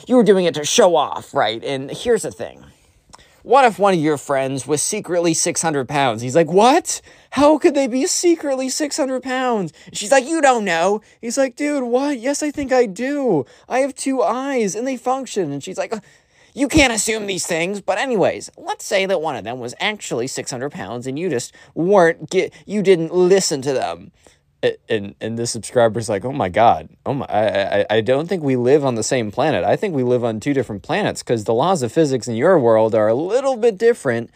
you 0.09 0.17
were 0.17 0.23
doing 0.25 0.47
it 0.47 0.55
to 0.55 0.65
show 0.65 0.97
off, 0.97 1.35
right? 1.35 1.63
And 1.63 1.91
here's 1.91 2.23
the 2.23 2.31
thing." 2.33 2.65
What 3.43 3.65
if 3.65 3.79
one 3.79 3.95
of 3.95 4.01
your 4.01 4.19
friends 4.19 4.67
was 4.67 4.83
secretly 4.83 5.33
600 5.33 5.89
pounds? 5.89 6.21
He's 6.21 6.37
like, 6.37 6.51
What? 6.51 7.01
How 7.31 7.59
could 7.59 7.75
they 7.75 7.87
be 7.87 8.07
secretly 8.07 8.69
600 8.69 9.23
pounds? 9.23 9.73
She's 9.93 10.13
like, 10.13 10.27
You 10.27 10.43
don't 10.43 10.65
know. 10.65 11.01
He's 11.21 11.39
like, 11.39 11.57
Dude, 11.57 11.85
what? 11.85 12.19
Yes, 12.19 12.43
I 12.43 12.51
think 12.51 12.71
I 12.73 12.87
do. 12.87 13.47
I 13.69 13.79
have 13.79 13.95
two 13.95 14.23
eyes 14.23 14.75
and 14.75 14.87
they 14.87 14.97
function. 14.97 15.53
And 15.53 15.63
she's 15.63 15.79
like, 15.79 15.95
uh, 15.95 16.01
You 16.53 16.69
can't 16.69 16.93
assume 16.93 17.27
these 17.27 17.47
things. 17.47 17.81
But, 17.81 17.97
anyways, 17.99 18.51
let's 18.59 18.85
say 18.85 19.07
that 19.07 19.23
one 19.23 19.37
of 19.37 19.45
them 19.45 19.59
was 19.59 19.75
actually 19.81 20.27
600 20.27 20.71
pounds 20.71 21.07
and 21.07 21.19
you 21.19 21.31
just 21.31 21.55
weren't, 21.75 22.29
get, 22.29 22.53
you 22.67 22.83
didn't 22.83 23.15
listen 23.15 23.63
to 23.63 23.73
them 23.73 24.13
and 24.89 25.15
and 25.21 25.39
the 25.39 25.47
subscriber's 25.47 26.09
like, 26.09 26.25
oh 26.25 26.33
my 26.33 26.49
god, 26.49 26.89
oh 27.07 27.15
my, 27.15 27.27
I, 27.27 27.81
I 27.81 27.87
I 27.91 28.01
don't 28.01 28.29
think 28.29 28.43
we 28.43 28.57
live 28.57 28.85
on 28.85 28.95
the 28.95 29.03
same 29.03 29.31
planet. 29.31 29.65
I 29.65 29.77
think 29.77 29.95
we 29.95 30.03
live 30.03 30.25
on 30.25 30.41
two 30.41 30.53
different 30.53 30.83
planets 30.83 31.23
because 31.23 31.45
the 31.45 31.55
laws 31.55 31.83
of 31.83 31.93
physics 31.93 32.29
in 32.29 32.35
your 32.35 32.59
world 32.59 32.95
are 32.95 33.09
a 33.09 33.15
little 33.15 33.57
bit 33.57 33.79
different 33.79 34.31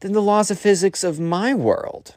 than 0.00 0.12
the 0.12 0.22
laws 0.22 0.50
of 0.50 0.58
physics 0.58 1.04
of 1.04 1.18
my 1.18 1.54
world. 1.54 2.16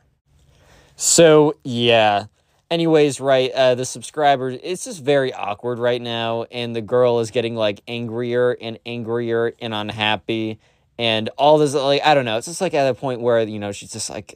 So 0.96 1.56
yeah. 1.64 2.26
Anyways, 2.72 3.22
right, 3.22 3.52
uh, 3.52 3.76
the 3.76 3.86
subscriber, 3.86 4.50
it's 4.50 4.86
just 4.86 5.04
very 5.04 5.32
awkward 5.32 5.78
right 5.78 6.02
now, 6.02 6.44
and 6.52 6.76
the 6.76 6.82
girl 6.82 7.20
is 7.20 7.30
getting 7.30 7.56
like 7.56 7.80
angrier 7.88 8.58
and 8.60 8.80
angrier 8.88 9.54
and 9.62 9.72
unhappy 9.72 10.60
and 10.98 11.30
all 11.38 11.58
this 11.58 11.74
like 11.74 12.02
i 12.06 12.14
don't 12.14 12.26
know 12.26 12.38
it's 12.38 12.48
just 12.48 12.62
like 12.62 12.74
at 12.74 12.90
a 12.90 12.94
point 12.94 13.22
where 13.22 13.42
you 13.44 13.60
know 13.60 13.72
she's 13.72 13.92
just 13.92 14.10
like 14.10 14.36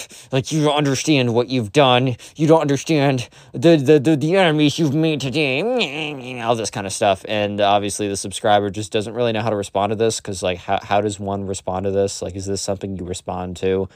like 0.32 0.52
you 0.52 0.62
don't 0.64 0.76
understand 0.76 1.34
what 1.34 1.48
you've 1.48 1.72
done. 1.72 2.16
You 2.36 2.46
don't 2.46 2.60
understand 2.60 3.28
the 3.52 3.76
the 3.76 3.98
the, 3.98 4.16
the 4.16 4.36
enemies 4.36 4.78
you've 4.78 4.94
made 4.94 5.20
today. 5.20 5.62
All 6.42 6.56
this 6.56 6.70
kind 6.70 6.86
of 6.86 6.92
stuff. 6.92 7.24
And 7.28 7.60
obviously 7.60 8.08
the 8.08 8.16
subscriber 8.16 8.70
just 8.70 8.92
doesn't 8.92 9.14
really 9.14 9.32
know 9.32 9.40
how 9.40 9.50
to 9.50 9.56
respond 9.56 9.90
to 9.90 9.96
this 9.96 10.20
because 10.20 10.42
like 10.42 10.58
how, 10.58 10.78
how 10.82 11.00
does 11.00 11.18
one 11.20 11.46
respond 11.46 11.84
to 11.84 11.90
this? 11.90 12.22
Like 12.22 12.34
is 12.34 12.46
this 12.46 12.62
something 12.62 12.96
you 12.96 13.04
respond 13.04 13.56
to? 13.58 13.88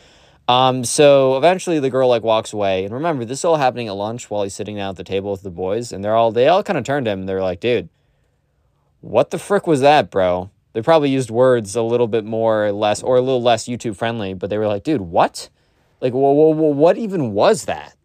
Um 0.49 0.85
so 0.85 1.37
eventually 1.37 1.81
the 1.81 1.91
girl 1.91 2.09
like 2.09 2.23
walks 2.23 2.53
away. 2.53 2.85
And 2.85 2.95
remember 2.95 3.25
this 3.25 3.41
is 3.41 3.45
all 3.45 3.57
happening 3.57 3.89
at 3.89 3.95
lunch 3.95 4.31
while 4.31 4.43
he's 4.43 4.55
sitting 4.55 4.77
down 4.77 4.91
at 4.91 4.97
the 4.97 5.05
table 5.05 5.31
with 5.31 5.43
the 5.43 5.51
boys. 5.51 5.93
And 5.93 6.05
they're 6.05 6.17
all 6.17 6.33
they 6.33 6.49
all 6.49 6.63
kind 6.63 6.79
of 6.79 6.85
turned 6.85 7.07
to 7.07 7.13
him. 7.13 7.27
They're 7.27 7.43
like 7.43 7.61
dude 7.61 7.89
what 9.03 9.31
the 9.31 9.39
frick 9.39 9.67
was 9.67 9.83
that 9.83 10.11
bro 10.11 10.51
they 10.77 10.83
probably 10.83 11.09
used 11.09 11.31
words 11.31 11.75
a 11.75 11.81
little 11.81 12.07
bit 12.07 12.27
more 12.27 12.67
or 12.67 12.71
less 12.73 13.03
or 13.03 13.17
a 13.17 13.23
little 13.23 13.41
less 13.41 13.65
YouTube 13.65 13.97
friendly, 13.97 14.35
but 14.35 14.51
they 14.51 14.59
were 14.59 14.67
like, 14.67 14.85
dude, 14.85 15.01
what? 15.01 15.49
Like, 16.03 16.13
well, 16.13 16.35
well, 16.35 16.53
well 16.53 16.75
what 16.75 16.99
even 16.99 17.33
was 17.33 17.65
that? 17.65 17.97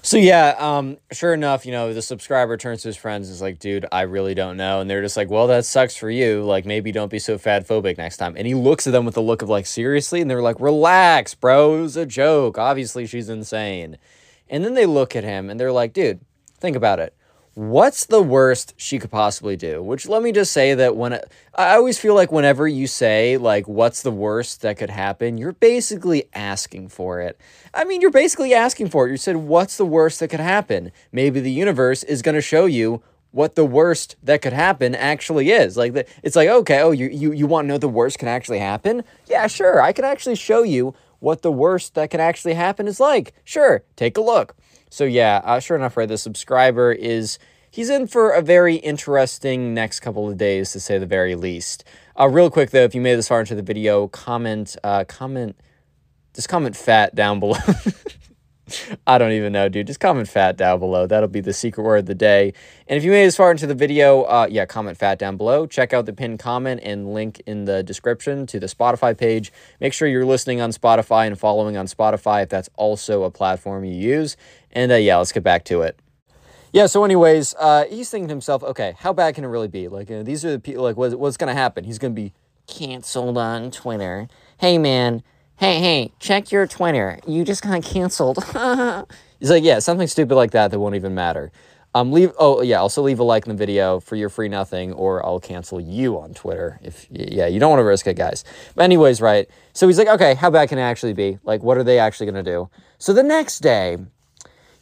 So 0.00 0.16
yeah, 0.16 0.54
um, 0.56 0.98
sure 1.10 1.34
enough, 1.34 1.66
you 1.66 1.72
know, 1.72 1.92
the 1.92 2.00
subscriber 2.00 2.56
turns 2.56 2.82
to 2.82 2.88
his 2.90 2.96
friends 2.96 3.26
and 3.26 3.34
is 3.34 3.42
like, 3.42 3.58
dude, 3.58 3.86
I 3.90 4.02
really 4.02 4.36
don't 4.36 4.56
know. 4.56 4.80
And 4.80 4.88
they're 4.88 5.02
just 5.02 5.16
like, 5.16 5.28
well, 5.28 5.48
that 5.48 5.64
sucks 5.64 5.96
for 5.96 6.08
you. 6.08 6.44
Like, 6.44 6.64
maybe 6.64 6.92
don't 6.92 7.10
be 7.10 7.18
so 7.18 7.38
fat 7.38 7.66
phobic 7.66 7.98
next 7.98 8.18
time. 8.18 8.36
And 8.36 8.46
he 8.46 8.54
looks 8.54 8.86
at 8.86 8.92
them 8.92 9.04
with 9.04 9.16
a 9.16 9.20
look 9.20 9.42
of 9.42 9.48
like, 9.48 9.66
seriously? 9.66 10.20
And 10.20 10.30
they're 10.30 10.42
like, 10.42 10.60
relax, 10.60 11.34
bro. 11.34 11.78
It 11.78 11.82
was 11.82 11.96
a 11.96 12.06
joke. 12.06 12.56
Obviously, 12.56 13.04
she's 13.04 13.28
insane. 13.28 13.98
And 14.48 14.64
then 14.64 14.74
they 14.74 14.86
look 14.86 15.16
at 15.16 15.24
him 15.24 15.50
and 15.50 15.58
they're 15.58 15.72
like, 15.72 15.92
dude, 15.92 16.20
think 16.60 16.76
about 16.76 17.00
it 17.00 17.16
what's 17.54 18.06
the 18.06 18.22
worst 18.22 18.74
she 18.76 18.98
could 18.98 19.10
possibly 19.10 19.56
do? 19.56 19.82
Which 19.82 20.06
let 20.06 20.22
me 20.22 20.32
just 20.32 20.52
say 20.52 20.74
that 20.74 20.96
when 20.96 21.20
I 21.54 21.74
always 21.76 21.98
feel 21.98 22.14
like 22.14 22.32
whenever 22.32 22.66
you 22.66 22.86
say 22.86 23.36
like 23.36 23.68
what's 23.68 24.02
the 24.02 24.10
worst 24.10 24.62
that 24.62 24.76
could 24.76 24.90
happen, 24.90 25.38
you're 25.38 25.52
basically 25.52 26.28
asking 26.34 26.88
for 26.88 27.20
it. 27.20 27.40
I 27.72 27.84
mean, 27.84 28.00
you're 28.00 28.10
basically 28.10 28.54
asking 28.54 28.88
for 28.88 29.06
it. 29.06 29.12
You 29.12 29.16
said 29.16 29.36
what's 29.36 29.76
the 29.76 29.86
worst 29.86 30.20
that 30.20 30.28
could 30.28 30.40
happen? 30.40 30.90
Maybe 31.12 31.40
the 31.40 31.52
universe 31.52 32.02
is 32.02 32.22
going 32.22 32.34
to 32.34 32.40
show 32.40 32.66
you 32.66 33.02
what 33.30 33.56
the 33.56 33.64
worst 33.64 34.16
that 34.22 34.42
could 34.42 34.52
happen 34.52 34.94
actually 34.94 35.50
is. 35.50 35.76
Like 35.76 35.92
the, 35.92 36.06
it's 36.22 36.36
like 36.36 36.48
okay, 36.48 36.80
oh 36.80 36.90
you 36.90 37.06
you 37.06 37.32
you 37.32 37.46
want 37.46 37.64
to 37.64 37.68
know 37.68 37.78
the 37.78 37.88
worst 37.88 38.18
can 38.18 38.28
actually 38.28 38.58
happen? 38.58 39.04
Yeah, 39.26 39.46
sure. 39.46 39.80
I 39.80 39.92
can 39.92 40.04
actually 40.04 40.36
show 40.36 40.62
you 40.62 40.94
what 41.20 41.42
the 41.42 41.52
worst 41.52 41.94
that 41.94 42.10
can 42.10 42.20
actually 42.20 42.54
happen 42.54 42.86
is 42.86 43.00
like. 43.00 43.32
Sure, 43.44 43.82
take 43.96 44.16
a 44.16 44.20
look. 44.20 44.54
So 44.94 45.04
yeah, 45.04 45.40
uh, 45.42 45.58
sure 45.58 45.76
enough, 45.76 45.96
right, 45.96 46.06
the 46.06 46.16
subscriber 46.16 46.92
is 46.92 47.40
he's 47.68 47.90
in 47.90 48.06
for 48.06 48.30
a 48.30 48.40
very 48.40 48.76
interesting 48.76 49.74
next 49.74 49.98
couple 49.98 50.30
of 50.30 50.36
days, 50.36 50.70
to 50.70 50.78
say 50.78 50.98
the 50.98 51.06
very 51.06 51.34
least. 51.34 51.82
Uh, 52.16 52.28
real 52.28 52.48
quick 52.48 52.70
though, 52.70 52.84
if 52.84 52.94
you 52.94 53.00
made 53.00 53.16
this 53.16 53.26
far 53.26 53.40
into 53.40 53.56
the 53.56 53.62
video, 53.62 54.06
comment, 54.06 54.76
uh, 54.84 55.02
comment, 55.08 55.56
just 56.32 56.48
comment 56.48 56.76
fat 56.76 57.12
down 57.12 57.40
below. 57.40 57.58
I 59.06 59.18
don't 59.18 59.32
even 59.32 59.52
know, 59.52 59.68
dude. 59.68 59.86
Just 59.86 60.00
comment 60.00 60.28
fat 60.28 60.56
down 60.56 60.78
below. 60.78 61.06
That'll 61.06 61.28
be 61.28 61.40
the 61.40 61.52
secret 61.52 61.82
word 61.82 61.98
of 61.98 62.06
the 62.06 62.14
day. 62.14 62.54
And 62.88 62.96
if 62.96 63.04
you 63.04 63.10
made 63.10 63.26
this 63.26 63.36
far 63.36 63.50
into 63.50 63.66
the 63.66 63.74
video, 63.74 64.22
uh, 64.22 64.46
yeah, 64.48 64.64
comment 64.64 64.96
fat 64.96 65.18
down 65.18 65.36
below. 65.36 65.66
Check 65.66 65.92
out 65.92 66.06
the 66.06 66.12
pinned 66.12 66.38
comment 66.38 66.80
and 66.82 67.12
link 67.12 67.42
in 67.46 67.66
the 67.66 67.82
description 67.82 68.46
to 68.46 68.58
the 68.58 68.66
Spotify 68.66 69.16
page. 69.16 69.52
Make 69.80 69.92
sure 69.92 70.08
you're 70.08 70.24
listening 70.24 70.60
on 70.60 70.70
Spotify 70.70 71.26
and 71.26 71.38
following 71.38 71.76
on 71.76 71.86
Spotify 71.86 72.42
if 72.42 72.48
that's 72.48 72.70
also 72.76 73.24
a 73.24 73.30
platform 73.30 73.84
you 73.84 73.94
use. 73.94 74.36
And 74.74 74.92
uh, 74.92 74.96
yeah, 74.96 75.16
let's 75.16 75.32
get 75.32 75.42
back 75.42 75.64
to 75.66 75.82
it. 75.82 75.98
Yeah, 76.72 76.86
so 76.86 77.04
anyways, 77.04 77.54
uh, 77.58 77.84
he's 77.88 78.10
thinking 78.10 78.26
to 78.28 78.32
himself, 78.32 78.64
okay, 78.64 78.96
how 78.98 79.12
bad 79.12 79.36
can 79.36 79.44
it 79.44 79.46
really 79.46 79.68
be? 79.68 79.86
Like, 79.86 80.10
uh, 80.10 80.24
these 80.24 80.44
are 80.44 80.50
the 80.50 80.58
people, 80.58 80.82
like, 80.82 80.96
what's, 80.96 81.14
what's 81.14 81.36
going 81.36 81.46
to 81.46 81.54
happen? 81.54 81.84
He's 81.84 82.00
going 82.00 82.12
to 82.14 82.20
be 82.20 82.32
canceled 82.66 83.38
on 83.38 83.70
Twitter. 83.70 84.26
Hey, 84.58 84.76
man, 84.76 85.22
hey, 85.56 85.78
hey, 85.78 86.12
check 86.18 86.50
your 86.50 86.66
Twitter. 86.66 87.20
You 87.28 87.44
just 87.44 87.62
got 87.62 87.80
canceled. 87.84 88.38
he's 89.38 89.50
like, 89.50 89.62
yeah, 89.62 89.78
something 89.78 90.08
stupid 90.08 90.34
like 90.34 90.50
that 90.50 90.72
that 90.72 90.80
won't 90.80 90.96
even 90.96 91.14
matter. 91.14 91.52
Um, 91.94 92.10
leave. 92.10 92.32
Oh, 92.40 92.60
yeah. 92.60 92.80
Also, 92.80 93.02
leave 93.02 93.20
a 93.20 93.22
like 93.22 93.46
in 93.46 93.50
the 93.50 93.56
video 93.56 94.00
for 94.00 94.16
your 94.16 94.28
free 94.28 94.48
nothing, 94.48 94.92
or 94.92 95.24
I'll 95.24 95.38
cancel 95.38 95.80
you 95.80 96.18
on 96.18 96.34
Twitter. 96.34 96.80
If 96.82 97.06
yeah, 97.08 97.46
you 97.46 97.60
don't 97.60 97.70
want 97.70 97.78
to 97.78 97.84
risk 97.84 98.08
it, 98.08 98.16
guys. 98.16 98.44
But 98.74 98.82
anyways, 98.82 99.20
right. 99.20 99.48
So 99.74 99.86
he's 99.86 99.96
like, 99.96 100.08
okay, 100.08 100.34
how 100.34 100.50
bad 100.50 100.68
can 100.68 100.78
it 100.78 100.82
actually 100.82 101.12
be? 101.12 101.38
Like, 101.44 101.62
what 101.62 101.78
are 101.78 101.84
they 101.84 102.00
actually 102.00 102.26
gonna 102.26 102.42
do? 102.42 102.68
So 102.98 103.12
the 103.12 103.22
next 103.22 103.60
day, 103.60 103.98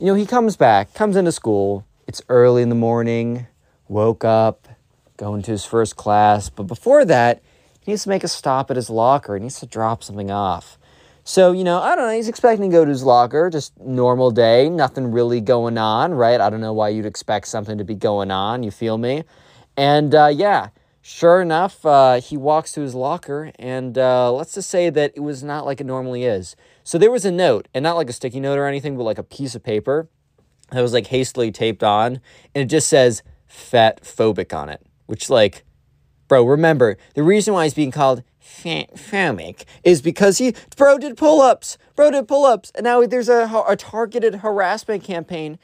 you 0.02 0.09
know, 0.09 0.14
he 0.14 0.26
comes 0.26 0.56
back, 0.56 0.94
comes 0.94 1.14
into 1.14 1.30
school. 1.30 1.87
It's 2.09 2.21
early 2.28 2.61
in 2.62 2.71
the 2.71 2.75
morning, 2.75 3.47
woke 3.87 4.25
up, 4.25 4.66
going 5.16 5.42
to 5.42 5.52
his 5.52 5.64
first 5.64 5.94
class. 5.94 6.50
But 6.50 6.64
before 6.64 7.04
that, 7.04 7.40
he 7.78 7.92
needs 7.92 8.02
to 8.02 8.09
make 8.09 8.25
a 8.25 8.28
stop 8.28 8.68
at 8.73 8.75
his 8.75 8.90
locker. 8.90 9.37
He 9.37 9.42
needs 9.42 9.61
to 9.61 9.66
drop 9.66 10.02
something 10.02 10.28
off. 10.28 10.76
So, 11.23 11.52
you 11.52 11.62
know, 11.62 11.80
I 11.80 11.94
don't 11.94 12.09
know. 12.09 12.16
He's 12.16 12.26
expecting 12.26 12.68
to 12.68 12.76
go 12.76 12.85
to 12.85 12.88
his 12.90 13.04
locker, 13.04 13.49
just 13.49 13.78
normal 13.78 14.32
day, 14.32 14.68
nothing 14.68 15.12
really 15.12 15.40
going 15.40 15.78
on, 15.78 16.14
right? 16.14 16.40
I 16.40 16.50
don't 16.50 16.61
know 16.61 16.73
why 16.73 16.88
you'd 16.88 17.06
expect 17.06 17.47
something 17.47 17.78
to 17.78 17.85
be 17.85 17.94
going 17.94 18.32
on. 18.32 18.64
You 18.64 18.73
feel 18.73 18.99
me? 18.99 19.23
And 19.76 20.16
uh, 20.16 20.32
yeah, 20.35 20.71
Sure 21.04 21.42
enough, 21.42 21.85
uh, 21.85 22.21
he 22.21 22.37
walks 22.37 22.71
to 22.71 22.80
his 22.80 22.94
locker, 22.94 23.50
and 23.59 23.99
uh, 23.99 24.32
let's 24.32 24.54
just 24.54 24.71
say 24.71 24.88
that 24.88 25.12
it 25.16 25.21
was 25.21 25.42
not 25.42 25.66
like 25.66 25.80
it 25.80 25.87
normally 25.87 26.23
is. 26.23 26.54
So 26.85 26.97
there 26.97 27.11
was 27.11 27.25
a 27.25 27.32
note, 27.32 27.66
and 27.75 27.82
not 27.82 27.97
like 27.97 28.09
a 28.09 28.12
sticky 28.12 28.38
note 28.38 28.56
or 28.56 28.66
anything, 28.66 28.97
but 28.97 29.02
like 29.02 29.18
a 29.18 29.25
piece 29.25 29.56
of 29.56 29.64
paper 29.64 30.09
that 30.71 30.80
was 30.80 30.92
like 30.92 31.09
hastily 31.09 31.50
taped 31.50 31.82
on, 31.82 32.21
and 32.54 32.62
it 32.62 32.66
just 32.66 32.87
says 32.87 33.25
fat 33.49 34.02
phobic 34.02 34.56
on 34.56 34.68
it, 34.68 34.80
which, 35.06 35.28
like, 35.28 35.64
bro, 36.28 36.44
remember 36.44 36.97
the 37.14 37.25
reason 37.25 37.52
why 37.52 37.64
he's 37.64 37.75
being 37.75 37.90
called 37.90 38.23
fat 38.38 38.94
phobic 38.94 39.64
is 39.82 40.02
because 40.02 40.38
he, 40.38 40.54
bro, 40.76 40.99
did 40.99 41.16
pull 41.16 41.40
ups, 41.40 41.78
bro, 41.97 42.12
did 42.12 42.28
pull 42.28 42.44
ups, 42.44 42.71
and 42.76 42.85
now 42.85 43.04
there's 43.04 43.28
a, 43.28 43.64
a 43.66 43.75
targeted 43.75 44.37
harassment 44.37 45.02
campaign 45.02 45.59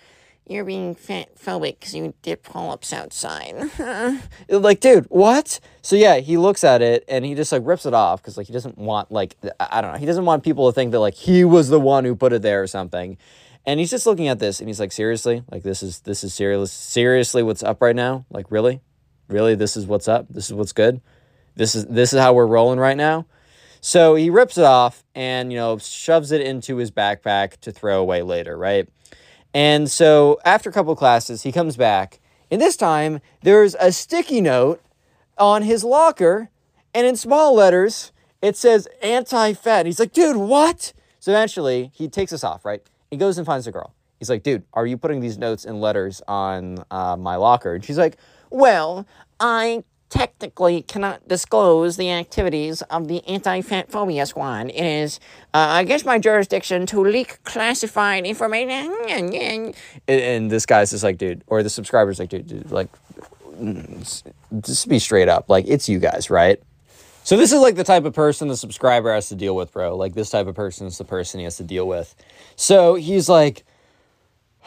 you're 0.48 0.64
being 0.64 0.94
fat 0.94 1.36
phobic 1.36 1.78
because 1.78 1.94
you 1.94 2.14
did 2.22 2.42
pull 2.42 2.70
ups 2.70 2.92
outside. 2.92 3.70
like, 4.48 4.80
dude, 4.80 5.06
what? 5.10 5.60
So 5.82 5.94
yeah, 5.94 6.18
he 6.18 6.36
looks 6.36 6.64
at 6.64 6.82
it 6.82 7.04
and 7.08 7.24
he 7.24 7.34
just 7.34 7.52
like 7.52 7.62
rips 7.64 7.86
it 7.86 7.94
off 7.94 8.22
because 8.22 8.36
like 8.36 8.46
he 8.46 8.52
doesn't 8.52 8.78
want 8.78 9.12
like 9.12 9.36
I 9.60 9.80
don't 9.80 9.92
know 9.92 9.98
he 9.98 10.06
doesn't 10.06 10.24
want 10.24 10.42
people 10.42 10.70
to 10.70 10.74
think 10.74 10.92
that 10.92 11.00
like 11.00 11.14
he 11.14 11.44
was 11.44 11.68
the 11.68 11.80
one 11.80 12.04
who 12.04 12.16
put 12.16 12.32
it 12.32 12.42
there 12.42 12.62
or 12.62 12.66
something. 12.66 13.18
And 13.66 13.78
he's 13.78 13.90
just 13.90 14.06
looking 14.06 14.28
at 14.28 14.38
this 14.38 14.60
and 14.60 14.68
he's 14.68 14.80
like, 14.80 14.92
seriously, 14.92 15.42
like 15.50 15.62
this 15.62 15.82
is 15.82 16.00
this 16.00 16.24
is 16.24 16.32
serious 16.32 16.72
seriously 16.72 17.42
what's 17.42 17.62
up 17.62 17.82
right 17.82 17.96
now? 17.96 18.24
Like 18.30 18.50
really, 18.50 18.80
really, 19.28 19.54
this 19.54 19.76
is 19.76 19.86
what's 19.86 20.08
up. 20.08 20.26
This 20.30 20.46
is 20.46 20.54
what's 20.54 20.72
good. 20.72 21.02
This 21.56 21.74
is 21.74 21.84
this 21.86 22.12
is 22.12 22.20
how 22.20 22.32
we're 22.32 22.46
rolling 22.46 22.78
right 22.78 22.96
now. 22.96 23.26
So 23.80 24.14
he 24.14 24.30
rips 24.30 24.58
it 24.58 24.64
off 24.64 25.04
and 25.14 25.52
you 25.52 25.58
know 25.58 25.78
shoves 25.78 26.32
it 26.32 26.40
into 26.40 26.76
his 26.76 26.90
backpack 26.90 27.60
to 27.60 27.72
throw 27.72 28.00
away 28.00 28.22
later, 28.22 28.56
right? 28.56 28.88
And 29.54 29.90
so 29.90 30.38
after 30.44 30.70
a 30.70 30.72
couple 30.72 30.94
classes, 30.94 31.42
he 31.42 31.52
comes 31.52 31.76
back, 31.76 32.20
and 32.50 32.60
this 32.60 32.76
time 32.76 33.20
there's 33.42 33.74
a 33.80 33.92
sticky 33.92 34.40
note 34.40 34.82
on 35.36 35.62
his 35.62 35.84
locker, 35.84 36.50
and 36.94 37.06
in 37.06 37.16
small 37.16 37.54
letters, 37.54 38.12
it 38.42 38.56
says 38.56 38.88
anti 39.02 39.52
fat. 39.54 39.86
He's 39.86 39.98
like, 39.98 40.12
dude, 40.12 40.36
what? 40.36 40.92
So 41.20 41.32
eventually, 41.32 41.90
he 41.94 42.08
takes 42.08 42.32
us 42.32 42.44
off, 42.44 42.64
right? 42.64 42.82
He 43.10 43.16
goes 43.16 43.38
and 43.38 43.46
finds 43.46 43.64
the 43.64 43.72
girl. 43.72 43.94
He's 44.18 44.30
like, 44.30 44.42
dude, 44.42 44.64
are 44.74 44.86
you 44.86 44.96
putting 44.96 45.20
these 45.20 45.38
notes 45.38 45.64
and 45.64 45.80
letters 45.80 46.20
on 46.26 46.84
uh, 46.90 47.16
my 47.16 47.36
locker? 47.36 47.74
And 47.74 47.84
she's 47.84 47.98
like, 47.98 48.16
well, 48.50 49.06
I 49.40 49.84
technically 50.10 50.82
cannot 50.82 51.26
disclose 51.28 51.96
the 51.96 52.10
activities 52.10 52.82
of 52.82 53.08
the 53.08 53.26
anti-fat 53.26 53.90
phobia 53.90 54.26
squad. 54.26 54.70
It 54.70 54.84
is 54.84 55.20
uh, 55.54 55.76
against 55.80 56.06
my 56.06 56.18
jurisdiction 56.18 56.86
to 56.86 57.00
leak 57.00 57.42
classified 57.44 58.26
information. 58.26 58.94
And, 60.06 60.50
this 60.50 60.66
guy's 60.66 60.90
just 60.90 61.04
like, 61.04 61.18
dude, 61.18 61.42
or 61.46 61.62
the 61.62 61.70
subscriber's 61.70 62.18
like, 62.18 62.30
dude, 62.30 62.46
dude, 62.46 62.70
like, 62.70 62.88
just 64.60 64.88
be 64.88 64.98
straight 64.98 65.28
up. 65.28 65.50
Like, 65.50 65.66
it's 65.68 65.88
you 65.88 65.98
guys, 65.98 66.30
right? 66.30 66.60
So 67.28 67.36
this 67.36 67.52
is 67.52 67.60
like 67.60 67.74
the 67.74 67.84
type 67.84 68.06
of 68.06 68.14
person 68.14 68.48
the 68.48 68.56
subscriber 68.56 69.12
has 69.12 69.28
to 69.28 69.34
deal 69.34 69.54
with, 69.54 69.70
bro. 69.72 69.94
Like 69.94 70.14
this 70.14 70.30
type 70.30 70.46
of 70.46 70.54
person 70.54 70.86
is 70.86 70.96
the 70.96 71.04
person 71.04 71.40
he 71.40 71.44
has 71.44 71.58
to 71.58 71.62
deal 71.62 71.86
with. 71.86 72.14
So 72.56 72.94
he's 72.94 73.28
like, 73.28 73.66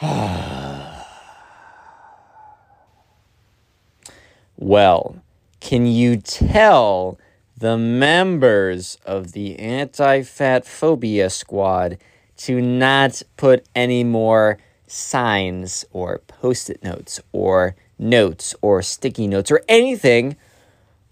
well, 4.56 5.16
can 5.62 5.86
you 5.86 6.16
tell 6.16 7.20
the 7.56 7.78
members 7.78 8.98
of 9.06 9.30
the 9.30 9.56
anti 9.60 10.22
fat 10.22 10.66
phobia 10.66 11.30
squad 11.30 11.98
to 12.36 12.60
not 12.60 13.22
put 13.36 13.64
any 13.72 14.02
more 14.02 14.58
signs 14.88 15.84
or 15.92 16.18
post 16.26 16.68
it 16.68 16.82
notes 16.82 17.20
or 17.30 17.76
notes 17.96 18.56
or 18.60 18.82
sticky 18.82 19.28
notes 19.28 19.52
or 19.52 19.62
anything 19.68 20.36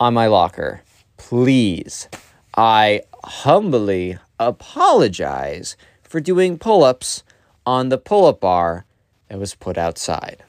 on 0.01 0.15
my 0.15 0.27
locker? 0.27 0.83
Please, 1.17 2.09
I 2.57 3.03
humbly 3.23 4.19
apologize 4.41 5.77
for 6.03 6.19
doing 6.19 6.59
pull 6.59 6.83
ups 6.83 7.23
on 7.65 7.89
the 7.89 7.99
pull 7.99 8.27
up 8.27 8.41
bar 8.41 8.85
that 9.29 9.39
was 9.39 9.55
put 9.55 9.79
outside. 9.79 10.43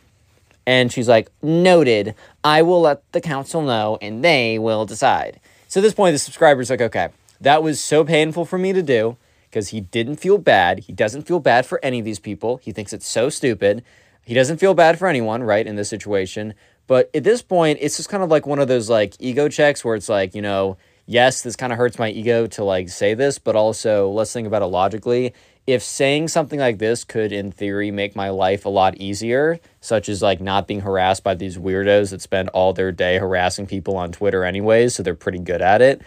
And 0.65 0.91
she's 0.91 1.07
like, 1.07 1.31
noted. 1.41 2.15
I 2.43 2.61
will 2.61 2.81
let 2.81 3.09
the 3.11 3.21
council 3.21 3.61
know 3.61 3.97
and 4.01 4.23
they 4.23 4.59
will 4.59 4.85
decide. 4.85 5.39
So 5.67 5.79
at 5.79 5.83
this 5.83 5.93
point, 5.93 6.13
the 6.13 6.19
subscriber's 6.19 6.69
like, 6.69 6.81
okay, 6.81 7.09
that 7.39 7.63
was 7.63 7.83
so 7.83 8.03
painful 8.03 8.45
for 8.45 8.57
me 8.57 8.73
to 8.73 8.83
do 8.83 9.17
because 9.49 9.69
he 9.69 9.81
didn't 9.81 10.17
feel 10.17 10.37
bad. 10.37 10.79
He 10.79 10.93
doesn't 10.93 11.23
feel 11.23 11.39
bad 11.39 11.65
for 11.65 11.79
any 11.83 11.99
of 11.99 12.05
these 12.05 12.19
people. 12.19 12.57
He 12.57 12.71
thinks 12.71 12.93
it's 12.93 13.07
so 13.07 13.29
stupid. 13.29 13.83
He 14.23 14.33
doesn't 14.33 14.57
feel 14.57 14.73
bad 14.73 14.99
for 14.99 15.07
anyone, 15.07 15.43
right, 15.43 15.65
in 15.65 15.75
this 15.75 15.89
situation. 15.89 16.53
But 16.87 17.09
at 17.13 17.23
this 17.23 17.41
point, 17.41 17.79
it's 17.81 17.97
just 17.97 18.09
kind 18.09 18.23
of 18.23 18.29
like 18.29 18.45
one 18.45 18.59
of 18.59 18.67
those 18.67 18.89
like 18.89 19.15
ego 19.19 19.49
checks 19.49 19.83
where 19.83 19.95
it's 19.95 20.09
like, 20.09 20.35
you 20.35 20.41
know, 20.41 20.77
yes, 21.05 21.41
this 21.41 21.55
kind 21.55 21.73
of 21.73 21.77
hurts 21.77 21.97
my 21.97 22.09
ego 22.09 22.47
to 22.47 22.63
like 22.63 22.89
say 22.89 23.13
this, 23.13 23.39
but 23.39 23.55
also 23.55 24.09
let's 24.09 24.31
think 24.31 24.47
about 24.47 24.61
it 24.61 24.67
logically 24.67 25.33
if 25.67 25.83
saying 25.83 26.27
something 26.27 26.59
like 26.59 26.79
this 26.79 27.03
could 27.03 27.31
in 27.31 27.51
theory 27.51 27.91
make 27.91 28.15
my 28.15 28.29
life 28.29 28.65
a 28.65 28.69
lot 28.69 28.95
easier 28.97 29.59
such 29.79 30.09
as 30.09 30.21
like 30.21 30.41
not 30.41 30.67
being 30.67 30.81
harassed 30.81 31.23
by 31.23 31.35
these 31.35 31.57
weirdos 31.57 32.09
that 32.09 32.21
spend 32.21 32.49
all 32.49 32.73
their 32.73 32.91
day 32.91 33.17
harassing 33.17 33.67
people 33.67 33.95
on 33.95 34.11
twitter 34.11 34.43
anyways 34.43 34.95
so 34.95 35.03
they're 35.03 35.13
pretty 35.15 35.39
good 35.39 35.61
at 35.61 35.81
it 35.81 36.01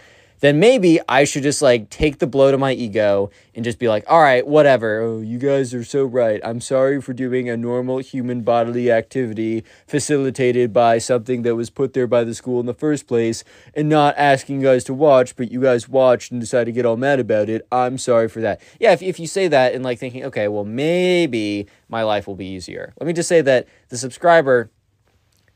then 0.45 0.59
maybe 0.59 0.99
I 1.09 1.23
should 1.23 1.43
just 1.43 1.61
like 1.61 1.89
take 1.89 2.19
the 2.19 2.27
blow 2.27 2.51
to 2.51 2.57
my 2.57 2.71
ego 2.71 3.31
and 3.55 3.63
just 3.65 3.79
be 3.79 3.87
like, 3.87 4.03
all 4.07 4.21
right, 4.21 4.45
whatever. 4.45 4.99
Oh, 4.99 5.19
you 5.19 5.39
guys 5.39 5.73
are 5.73 5.83
so 5.83 6.05
right. 6.05 6.39
I'm 6.43 6.61
sorry 6.61 7.01
for 7.01 7.13
doing 7.13 7.49
a 7.49 7.57
normal 7.57 7.97
human 7.97 8.41
bodily 8.41 8.91
activity 8.91 9.63
facilitated 9.87 10.71
by 10.71 10.99
something 10.99 11.41
that 11.41 11.55
was 11.55 11.69
put 11.69 11.93
there 11.93 12.05
by 12.05 12.23
the 12.23 12.35
school 12.35 12.59
in 12.59 12.67
the 12.67 12.73
first 12.73 13.07
place 13.07 13.43
and 13.73 13.89
not 13.89 14.13
asking 14.17 14.61
you 14.61 14.67
guys 14.67 14.83
to 14.83 14.93
watch, 14.93 15.35
but 15.35 15.51
you 15.51 15.61
guys 15.61 15.89
watched 15.89 16.31
and 16.31 16.39
decided 16.39 16.65
to 16.65 16.71
get 16.71 16.85
all 16.85 16.97
mad 16.97 17.19
about 17.19 17.49
it. 17.49 17.65
I'm 17.71 17.97
sorry 17.97 18.27
for 18.27 18.41
that. 18.41 18.61
Yeah, 18.79 18.91
if, 18.91 19.01
if 19.01 19.19
you 19.19 19.27
say 19.27 19.47
that 19.47 19.73
and 19.73 19.83
like 19.83 19.97
thinking, 19.97 20.25
okay, 20.25 20.47
well, 20.47 20.65
maybe 20.65 21.67
my 21.89 22.03
life 22.03 22.27
will 22.27 22.35
be 22.35 22.47
easier. 22.47 22.93
Let 22.99 23.07
me 23.07 23.13
just 23.13 23.29
say 23.29 23.41
that 23.41 23.67
the 23.89 23.97
subscriber, 23.97 24.69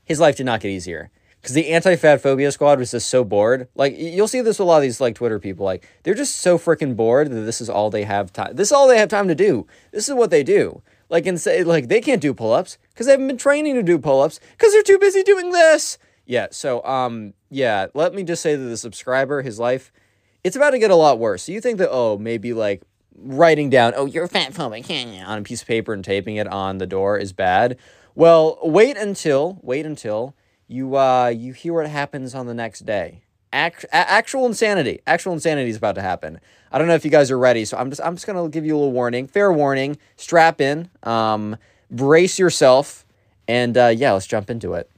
his 0.03 0.19
life 0.19 0.37
did 0.37 0.47
not 0.47 0.61
get 0.61 0.69
easier 0.69 1.11
because 1.41 1.55
the 1.55 1.69
anti-fat 1.69 2.21
phobia 2.21 2.51
squad 2.51 2.79
was 2.79 2.91
just 2.91 3.09
so 3.09 3.23
bored. 3.23 3.67
Like 3.75 3.95
you'll 3.97 4.27
see 4.27 4.41
this 4.41 4.59
with 4.59 4.65
a 4.65 4.67
lot 4.67 4.77
of 4.77 4.81
these 4.83 4.99
like 4.99 5.15
Twitter 5.15 5.39
people. 5.39 5.65
Like 5.65 5.87
they're 6.03 6.13
just 6.13 6.37
so 6.37 6.57
freaking 6.57 6.95
bored 6.95 7.29
that 7.31 7.41
this 7.41 7.61
is 7.61 7.69
all 7.69 7.89
they 7.89 8.03
have 8.03 8.33
time. 8.33 8.55
This 8.55 8.69
is 8.69 8.71
all 8.71 8.87
they 8.87 8.97
have 8.97 9.09
time 9.09 9.27
to 9.27 9.35
do. 9.35 9.65
This 9.91 10.09
is 10.09 10.15
what 10.15 10.31
they 10.31 10.43
do. 10.43 10.81
Like 11.09 11.25
and 11.25 11.39
say 11.39 11.63
like 11.63 11.87
they 11.87 12.01
can't 12.01 12.21
do 12.21 12.33
pull-ups 12.33 12.77
because 12.89 13.05
they 13.05 13.13
haven't 13.13 13.27
been 13.27 13.37
training 13.37 13.75
to 13.75 13.83
do 13.83 13.97
pull-ups 13.97 14.39
because 14.51 14.73
they're 14.73 14.83
too 14.83 14.99
busy 14.99 15.23
doing 15.23 15.51
this. 15.51 15.97
Yeah. 16.25 16.47
So 16.51 16.83
um 16.83 17.33
yeah. 17.49 17.87
Let 17.93 18.13
me 18.13 18.23
just 18.23 18.41
say 18.41 18.55
that 18.55 18.63
the 18.63 18.77
subscriber, 18.77 19.41
his 19.41 19.59
life, 19.59 19.91
it's 20.43 20.55
about 20.55 20.71
to 20.71 20.79
get 20.79 20.91
a 20.91 20.95
lot 20.95 21.19
worse. 21.19 21.43
So 21.43 21.51
you 21.51 21.61
think 21.61 21.77
that 21.77 21.89
oh 21.89 22.17
maybe 22.17 22.53
like 22.53 22.81
writing 23.15 23.69
down 23.69 23.93
oh 23.95 24.05
you're 24.05 24.27
fat 24.27 24.53
phobic 24.53 24.89
on 25.25 25.39
a 25.39 25.41
piece 25.41 25.61
of 25.61 25.67
paper 25.67 25.93
and 25.93 26.03
taping 26.03 26.35
it 26.35 26.47
on 26.47 26.79
the 26.79 26.87
door 26.87 27.17
is 27.17 27.31
bad. 27.31 27.77
Well, 28.13 28.59
wait 28.61 28.97
until 28.97 29.59
wait 29.61 29.85
until 29.85 30.35
you 30.69 30.95
uh 30.95 31.27
you 31.27 31.51
hear 31.51 31.73
what 31.73 31.87
happens 31.87 32.33
on 32.33 32.45
the 32.45 32.53
next 32.53 32.85
day. 32.85 33.23
Act, 33.51 33.83
actual 33.91 34.45
insanity. 34.45 35.01
Actual 35.07 35.33
insanity 35.33 35.71
is 35.71 35.77
about 35.77 35.95
to 35.95 36.01
happen. 36.01 36.39
I 36.71 36.77
don't 36.77 36.87
know 36.87 36.93
if 36.93 37.03
you 37.03 37.09
guys 37.09 37.31
are 37.31 37.39
ready, 37.39 37.65
so 37.65 37.77
I'm 37.77 37.89
just 37.89 38.01
I'm 38.01 38.15
just 38.15 38.27
gonna 38.27 38.47
give 38.47 38.63
you 38.63 38.75
a 38.75 38.77
little 38.77 38.93
warning. 38.93 39.27
Fair 39.27 39.51
warning. 39.51 39.97
Strap 40.15 40.61
in. 40.61 40.89
Um, 41.03 41.57
brace 41.89 42.37
yourself, 42.37 43.05
and 43.47 43.75
uh, 43.75 43.87
yeah, 43.87 44.13
let's 44.13 44.27
jump 44.27 44.51
into 44.51 44.75
it. 44.75 44.89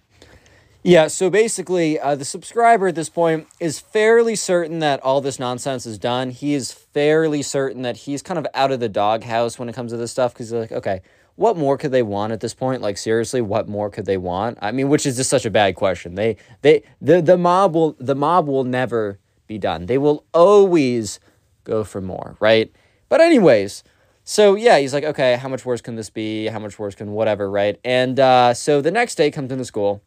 Yeah, 0.84 1.08
so 1.08 1.30
basically, 1.30 2.00
uh, 2.00 2.16
the 2.16 2.26
subscriber 2.26 2.88
at 2.88 2.96
this 2.96 3.10
point 3.10 3.48
is 3.60 3.80
fairly 3.80 4.36
certain 4.36 4.80
that 4.80 5.00
all 5.02 5.22
this 5.22 5.38
nonsense 5.38 5.86
is 5.86 6.00
done. 6.00 6.32
He 6.32 6.56
is 6.56 6.72
fairly 6.72 7.44
certain 7.44 7.84
that 7.84 7.98
he's 7.98 8.24
kind 8.24 8.40
of 8.40 8.48
out 8.56 8.72
of 8.72 8.80
the 8.80 8.90
doghouse 8.90 9.60
when 9.60 9.70
it 9.70 9.76
comes 9.76 9.92
to 9.92 9.98
this 9.98 10.12
stuff 10.12 10.34
because 10.34 10.50
he's 10.50 10.60
like, 10.60 10.72
okay, 10.72 11.02
what 11.36 11.56
more 11.56 11.78
could 11.78 11.92
they 11.92 12.02
want 12.02 12.34
at 12.34 12.40
this 12.40 12.56
point? 12.56 12.82
Like 12.82 12.98
seriously, 12.98 13.42
what 13.42 13.68
more 13.68 13.92
could 13.92 14.06
they 14.06 14.18
want? 14.18 14.58
I 14.60 14.72
mean, 14.72 14.90
which 14.90 15.06
is 15.06 15.18
just 15.18 15.30
such 15.30 15.46
a 15.46 15.52
bad 15.52 15.76
question. 15.76 16.16
They 16.16 16.38
they 16.64 16.82
the 17.00 17.22
the 17.22 17.38
mob 17.38 17.76
will 17.76 17.96
the 18.00 18.16
mob 18.16 18.48
will 18.48 18.64
never 18.64 19.20
be 19.46 19.60
done. 19.60 19.86
They 19.86 20.00
will 20.00 20.26
always 20.34 21.20
go 21.64 21.84
for 21.84 22.02
more, 22.02 22.38
right? 22.40 22.72
But 23.08 23.22
anyways, 23.22 23.84
so 24.24 24.56
yeah, 24.56 24.80
he's 24.80 24.94
like, 24.94 25.04
okay, 25.04 25.36
how 25.36 25.48
much 25.48 25.64
worse 25.64 25.82
can 25.82 25.96
this 25.96 26.10
be? 26.10 26.48
How 26.48 26.60
much 26.60 26.80
worse 26.80 26.96
can 26.96 27.12
whatever, 27.12 27.50
right? 27.52 27.80
And 27.86 28.20
uh, 28.20 28.56
so 28.56 28.82
the 28.82 28.92
next 28.92 29.16
day 29.16 29.30
comes 29.30 29.52
into 29.52 29.66
school, 29.66 30.02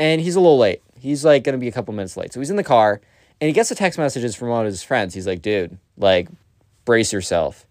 and 0.00 0.20
he's 0.20 0.34
a 0.34 0.40
little 0.40 0.58
late. 0.58 0.82
He's 0.98 1.24
like 1.24 1.44
gonna 1.44 1.58
be 1.58 1.68
a 1.68 1.72
couple 1.72 1.94
minutes 1.94 2.16
late. 2.16 2.32
So 2.32 2.40
he's 2.40 2.50
in 2.50 2.56
the 2.56 2.64
car, 2.64 3.00
and 3.40 3.46
he 3.46 3.52
gets 3.52 3.68
the 3.68 3.76
text 3.76 3.98
messages 3.98 4.34
from 4.34 4.48
one 4.48 4.66
of 4.66 4.66
his 4.66 4.82
friends. 4.82 5.14
He's 5.14 5.26
like, 5.26 5.42
dude, 5.42 5.78
like, 5.96 6.28
brace 6.84 7.12
yourself. 7.12 7.66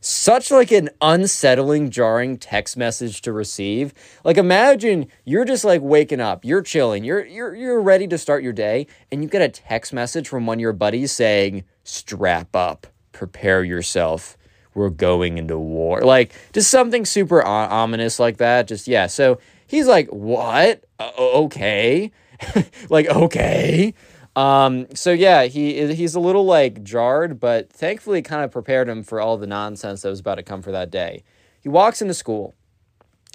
Such 0.00 0.50
like 0.50 0.70
an 0.70 0.90
unsettling 1.00 1.90
jarring 1.90 2.36
text 2.36 2.76
message 2.76 3.22
to 3.22 3.32
receive. 3.32 3.94
Like 4.22 4.36
imagine 4.36 5.06
you're 5.24 5.46
just 5.46 5.64
like 5.64 5.80
waking 5.80 6.20
up. 6.20 6.44
You're 6.44 6.60
chilling. 6.60 7.04
You're 7.04 7.24
you're 7.24 7.54
you're 7.54 7.80
ready 7.80 8.06
to 8.08 8.18
start 8.18 8.42
your 8.42 8.52
day 8.52 8.86
and 9.10 9.22
you 9.22 9.30
get 9.30 9.40
a 9.40 9.48
text 9.48 9.94
message 9.94 10.28
from 10.28 10.44
one 10.44 10.58
of 10.58 10.60
your 10.60 10.74
buddies 10.74 11.10
saying 11.12 11.64
strap 11.84 12.54
up. 12.54 12.86
Prepare 13.12 13.64
yourself. 13.64 14.36
We're 14.74 14.90
going 14.90 15.38
into 15.38 15.58
war. 15.58 16.02
Like 16.02 16.34
just 16.52 16.70
something 16.70 17.06
super 17.06 17.42
ominous 17.42 18.18
like 18.18 18.36
that. 18.36 18.68
Just 18.68 18.86
yeah. 18.86 19.06
So 19.06 19.38
he's 19.74 19.86
like 19.86 20.08
what 20.08 20.84
uh, 20.98 21.10
okay 21.18 22.10
like, 22.90 23.06
okay. 23.06 23.94
Um, 24.36 24.86
so 24.94 25.12
yeah, 25.12 25.44
he 25.44 25.94
he's 25.94 26.14
a 26.14 26.20
little 26.20 26.44
like 26.44 26.82
jarred, 26.82 27.38
but 27.38 27.72
thankfully 27.72 28.22
kind 28.22 28.42
of 28.42 28.50
prepared 28.50 28.88
him 28.88 29.02
for 29.02 29.20
all 29.20 29.36
the 29.36 29.46
nonsense 29.46 30.02
that 30.02 30.08
was 30.08 30.20
about 30.20 30.36
to 30.36 30.42
come 30.42 30.62
for 30.62 30.72
that 30.72 30.90
day. 30.90 31.22
He 31.60 31.68
walks 31.68 32.02
into 32.02 32.14
school. 32.14 32.54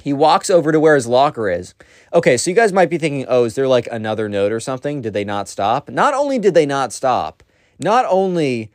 He 0.01 0.13
walks 0.13 0.49
over 0.49 0.71
to 0.71 0.79
where 0.79 0.95
his 0.95 1.07
locker 1.07 1.49
is. 1.49 1.73
Okay, 2.13 2.37
so 2.37 2.49
you 2.49 2.55
guys 2.55 2.71
might 2.71 2.89
be 2.89 2.97
thinking, 2.97 3.25
oh, 3.27 3.43
is 3.43 3.55
there 3.55 3.67
like 3.67 3.87
another 3.91 4.29
note 4.29 4.51
or 4.51 4.59
something? 4.59 5.01
Did 5.01 5.13
they 5.13 5.25
not 5.25 5.49
stop? 5.49 5.89
Not 5.89 6.13
only 6.13 6.39
did 6.39 6.53
they 6.53 6.65
not 6.65 6.93
stop, 6.93 7.43
not 7.79 8.05
only 8.07 8.71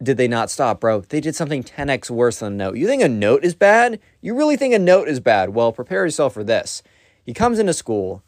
did 0.00 0.16
they 0.16 0.28
not 0.28 0.48
stop, 0.48 0.80
bro, 0.80 1.00
they 1.00 1.20
did 1.20 1.34
something 1.34 1.64
10x 1.64 2.08
worse 2.08 2.38
than 2.38 2.52
a 2.52 2.56
note. 2.56 2.76
You 2.76 2.86
think 2.86 3.02
a 3.02 3.08
note 3.08 3.44
is 3.44 3.54
bad? 3.54 3.98
You 4.20 4.34
really 4.34 4.56
think 4.56 4.72
a 4.72 4.78
note 4.78 5.08
is 5.08 5.18
bad? 5.18 5.50
Well, 5.50 5.72
prepare 5.72 6.04
yourself 6.04 6.34
for 6.34 6.44
this. 6.44 6.82
He 7.30 7.34
comes 7.34 7.60
into 7.60 7.72
school 7.72 8.24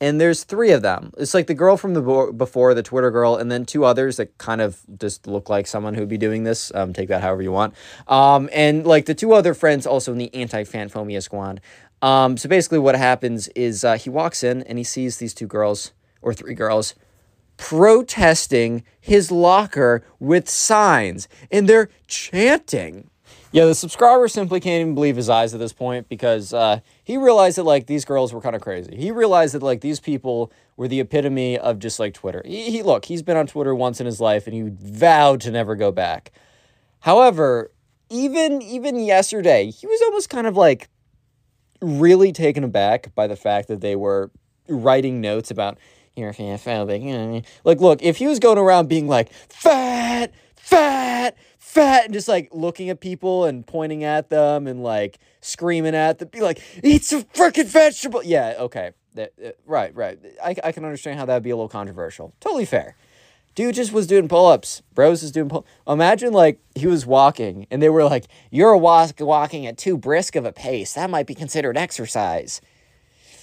and 0.00 0.20
there's 0.20 0.44
three 0.44 0.70
of 0.70 0.80
them. 0.80 1.10
It's 1.18 1.34
like 1.34 1.48
the 1.48 1.54
girl 1.54 1.76
from 1.76 1.94
the 1.94 2.00
bo- 2.00 2.30
before, 2.30 2.72
the 2.72 2.84
Twitter 2.84 3.10
girl, 3.10 3.34
and 3.34 3.50
then 3.50 3.64
two 3.64 3.84
others 3.84 4.16
that 4.18 4.38
kind 4.38 4.60
of 4.60 4.78
just 4.96 5.26
look 5.26 5.48
like 5.48 5.66
someone 5.66 5.94
who'd 5.94 6.08
be 6.08 6.18
doing 6.18 6.44
this. 6.44 6.70
Um, 6.72 6.92
take 6.92 7.08
that 7.08 7.20
however 7.20 7.42
you 7.42 7.50
want. 7.50 7.74
Um, 8.06 8.48
and 8.52 8.86
like 8.86 9.06
the 9.06 9.14
two 9.16 9.32
other 9.32 9.54
friends 9.54 9.88
also 9.88 10.12
in 10.12 10.18
the 10.18 10.32
anti-fat 10.32 10.92
phobia 10.92 11.20
squad. 11.20 11.62
Um, 12.00 12.36
so 12.36 12.48
basically, 12.48 12.78
what 12.78 12.94
happens 12.94 13.48
is 13.56 13.82
uh, 13.82 13.96
he 13.96 14.08
walks 14.08 14.44
in 14.44 14.62
and 14.62 14.78
he 14.78 14.84
sees 14.84 15.16
these 15.16 15.34
two 15.34 15.48
girls 15.48 15.90
or 16.22 16.32
three 16.32 16.54
girls 16.54 16.94
protesting 17.56 18.84
his 19.00 19.32
locker 19.32 20.04
with 20.20 20.48
signs, 20.48 21.26
and 21.50 21.68
they're 21.68 21.88
chanting. 22.06 23.10
Yeah, 23.54 23.66
the 23.66 23.74
subscriber 23.76 24.26
simply 24.26 24.58
can't 24.58 24.80
even 24.80 24.96
believe 24.96 25.14
his 25.14 25.30
eyes 25.30 25.54
at 25.54 25.60
this 25.60 25.72
point 25.72 26.08
because 26.08 26.52
uh, 26.52 26.80
he 27.04 27.16
realized 27.16 27.56
that 27.56 27.62
like 27.62 27.86
these 27.86 28.04
girls 28.04 28.32
were 28.32 28.40
kind 28.40 28.56
of 28.56 28.62
crazy. 28.62 28.96
He 28.96 29.12
realized 29.12 29.54
that 29.54 29.62
like 29.62 29.80
these 29.80 30.00
people 30.00 30.50
were 30.76 30.88
the 30.88 30.98
epitome 30.98 31.56
of 31.56 31.78
just 31.78 32.00
like 32.00 32.14
Twitter. 32.14 32.42
He, 32.44 32.72
he 32.72 32.82
look, 32.82 33.04
he's 33.04 33.22
been 33.22 33.36
on 33.36 33.46
Twitter 33.46 33.72
once 33.72 34.00
in 34.00 34.06
his 34.06 34.20
life 34.20 34.48
and 34.48 34.56
he 34.56 34.72
vowed 34.76 35.40
to 35.42 35.52
never 35.52 35.76
go 35.76 35.92
back. 35.92 36.32
However, 36.98 37.70
even 38.10 38.60
even 38.60 38.98
yesterday, 38.98 39.70
he 39.70 39.86
was 39.86 40.02
almost 40.02 40.28
kind 40.28 40.48
of 40.48 40.56
like 40.56 40.88
really 41.80 42.32
taken 42.32 42.64
aback 42.64 43.14
by 43.14 43.28
the 43.28 43.36
fact 43.36 43.68
that 43.68 43.80
they 43.80 43.94
were 43.94 44.32
writing 44.66 45.20
notes 45.20 45.52
about 45.52 45.78
you're 46.16 46.32
know 46.32 47.42
Like, 47.64 47.80
look, 47.80 48.02
if 48.02 48.16
he 48.16 48.26
was 48.26 48.40
going 48.40 48.58
around 48.58 48.88
being 48.88 49.06
like 49.06 49.32
fat, 49.32 50.32
fat, 50.64 51.36
fat, 51.58 52.04
and 52.04 52.14
just 52.14 52.28
like 52.28 52.48
looking 52.52 52.88
at 52.88 53.00
people 53.00 53.44
and 53.44 53.66
pointing 53.66 54.02
at 54.04 54.30
them 54.30 54.66
and 54.66 54.82
like 54.82 55.18
screaming 55.40 55.94
at 55.94 56.18
them, 56.18 56.28
be 56.28 56.40
like, 56.40 56.60
eat 56.82 57.04
some 57.04 57.22
freaking 57.24 57.66
vegetable. 57.66 58.22
Yeah, 58.22 58.54
okay. 58.60 58.92
That, 59.14 59.32
uh, 59.44 59.50
right, 59.66 59.94
right. 59.94 60.18
I, 60.42 60.56
I 60.64 60.72
can 60.72 60.84
understand 60.84 61.18
how 61.18 61.26
that 61.26 61.34
would 61.34 61.42
be 61.42 61.50
a 61.50 61.56
little 61.56 61.68
controversial. 61.68 62.34
Totally 62.40 62.64
fair. 62.64 62.96
Dude 63.54 63.76
just 63.76 63.92
was 63.92 64.08
doing 64.08 64.26
pull 64.26 64.46
ups. 64.46 64.82
Bros 64.94 65.22
is 65.22 65.30
doing 65.30 65.48
pull. 65.48 65.64
Imagine 65.86 66.32
like 66.32 66.58
he 66.74 66.88
was 66.88 67.06
walking 67.06 67.68
and 67.70 67.80
they 67.80 67.88
were 67.88 68.02
like, 68.02 68.24
"You're 68.50 68.76
walk- 68.76 69.20
walking 69.20 69.64
at 69.64 69.78
too 69.78 69.96
brisk 69.96 70.34
of 70.34 70.44
a 70.44 70.50
pace. 70.50 70.94
That 70.94 71.08
might 71.08 71.28
be 71.28 71.36
considered 71.36 71.76
exercise." 71.76 72.60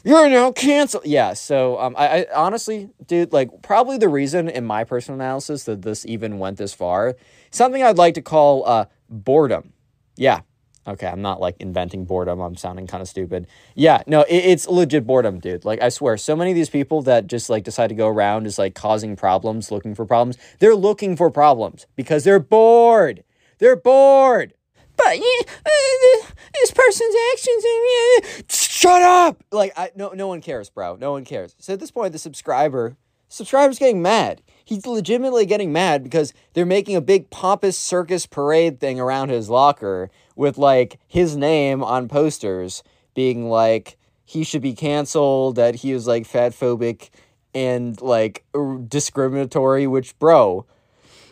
You're 0.03 0.29
now 0.29 0.51
canceled. 0.51 1.05
Yeah. 1.05 1.33
So 1.33 1.79
um, 1.79 1.95
I, 1.97 2.21
I 2.21 2.25
honestly, 2.35 2.89
dude, 3.05 3.31
like 3.33 3.49
probably 3.61 3.97
the 3.97 4.09
reason 4.09 4.49
in 4.49 4.65
my 4.65 4.83
personal 4.83 5.19
analysis 5.19 5.65
that 5.65 5.83
this 5.83 6.05
even 6.05 6.39
went 6.39 6.57
this 6.57 6.73
far, 6.73 7.15
something 7.51 7.83
I'd 7.83 7.97
like 7.97 8.15
to 8.15 8.21
call 8.21 8.67
uh 8.67 8.85
boredom. 9.09 9.73
Yeah, 10.15 10.41
Okay, 10.87 11.05
I'm 11.05 11.21
not 11.21 11.39
like 11.39 11.57
inventing 11.59 12.05
boredom. 12.05 12.39
I'm 12.39 12.55
sounding 12.55 12.87
kind 12.87 13.01
of 13.01 13.07
stupid. 13.07 13.45
Yeah, 13.75 14.01
no, 14.07 14.21
it, 14.21 14.37
it's 14.37 14.67
legit 14.67 15.05
boredom, 15.05 15.39
dude. 15.39 15.63
Like 15.63 15.79
I 15.79 15.89
swear, 15.89 16.17
so 16.17 16.35
many 16.35 16.51
of 16.51 16.55
these 16.55 16.71
people 16.71 17.03
that 17.03 17.27
just 17.27 17.51
like 17.51 17.63
decide 17.63 17.87
to 17.87 17.95
go 17.95 18.07
around 18.07 18.47
is 18.47 18.57
like 18.57 18.73
causing 18.73 19.15
problems, 19.15 19.71
looking 19.71 19.93
for 19.93 20.05
problems. 20.05 20.37
They're 20.59 20.75
looking 20.75 21.15
for 21.15 21.29
problems 21.29 21.85
because 21.95 22.23
they're 22.23 22.39
bored. 22.39 23.23
They're 23.59 23.75
bored. 23.75 24.53
But 24.97 25.17
yeah, 25.17 25.41
uh, 25.65 26.25
this 26.55 26.71
person's 26.71 27.15
actions. 27.33 27.63
And, 27.63 28.33
Uh, 28.33 28.43
shut 28.81 29.01
up! 29.01 29.43
Like 29.51 29.73
I 29.77 29.91
no 29.95 30.09
no 30.09 30.27
one 30.27 30.41
cares, 30.41 30.69
bro. 30.69 30.95
No 30.95 31.11
one 31.11 31.25
cares. 31.25 31.55
So 31.59 31.73
at 31.73 31.79
this 31.79 31.91
point, 31.91 32.13
the 32.13 32.19
subscriber 32.19 32.97
subscriber's 33.29 33.79
getting 33.79 34.01
mad. 34.01 34.41
He's 34.65 34.85
legitimately 34.85 35.45
getting 35.45 35.71
mad 35.71 36.03
because 36.03 36.33
they're 36.53 36.65
making 36.65 36.95
a 36.95 37.01
big 37.01 37.29
pompous 37.29 37.77
circus 37.77 38.25
parade 38.25 38.79
thing 38.79 38.99
around 38.99 39.29
his 39.29 39.49
locker 39.49 40.09
with 40.35 40.57
like 40.57 40.99
his 41.07 41.35
name 41.35 41.83
on 41.83 42.07
posters 42.07 42.83
being 43.13 43.49
like 43.49 43.97
he 44.25 44.43
should 44.43 44.61
be 44.61 44.73
canceled, 44.73 45.55
that 45.57 45.75
he 45.75 45.91
is 45.91 46.07
like 46.07 46.25
fat 46.25 46.53
phobic 46.53 47.09
and 47.53 48.01
like 48.01 48.45
discriminatory, 48.87 49.87
which 49.87 50.17
bro, 50.19 50.65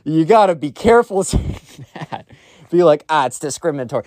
you 0.04 0.26
gotta 0.26 0.56
be 0.56 0.72
careful 0.72 1.24
saying 1.24 1.86
that. 1.96 2.28
Be 2.70 2.84
like, 2.84 3.04
ah, 3.10 3.26
it's 3.26 3.40
discriminatory. 3.40 4.04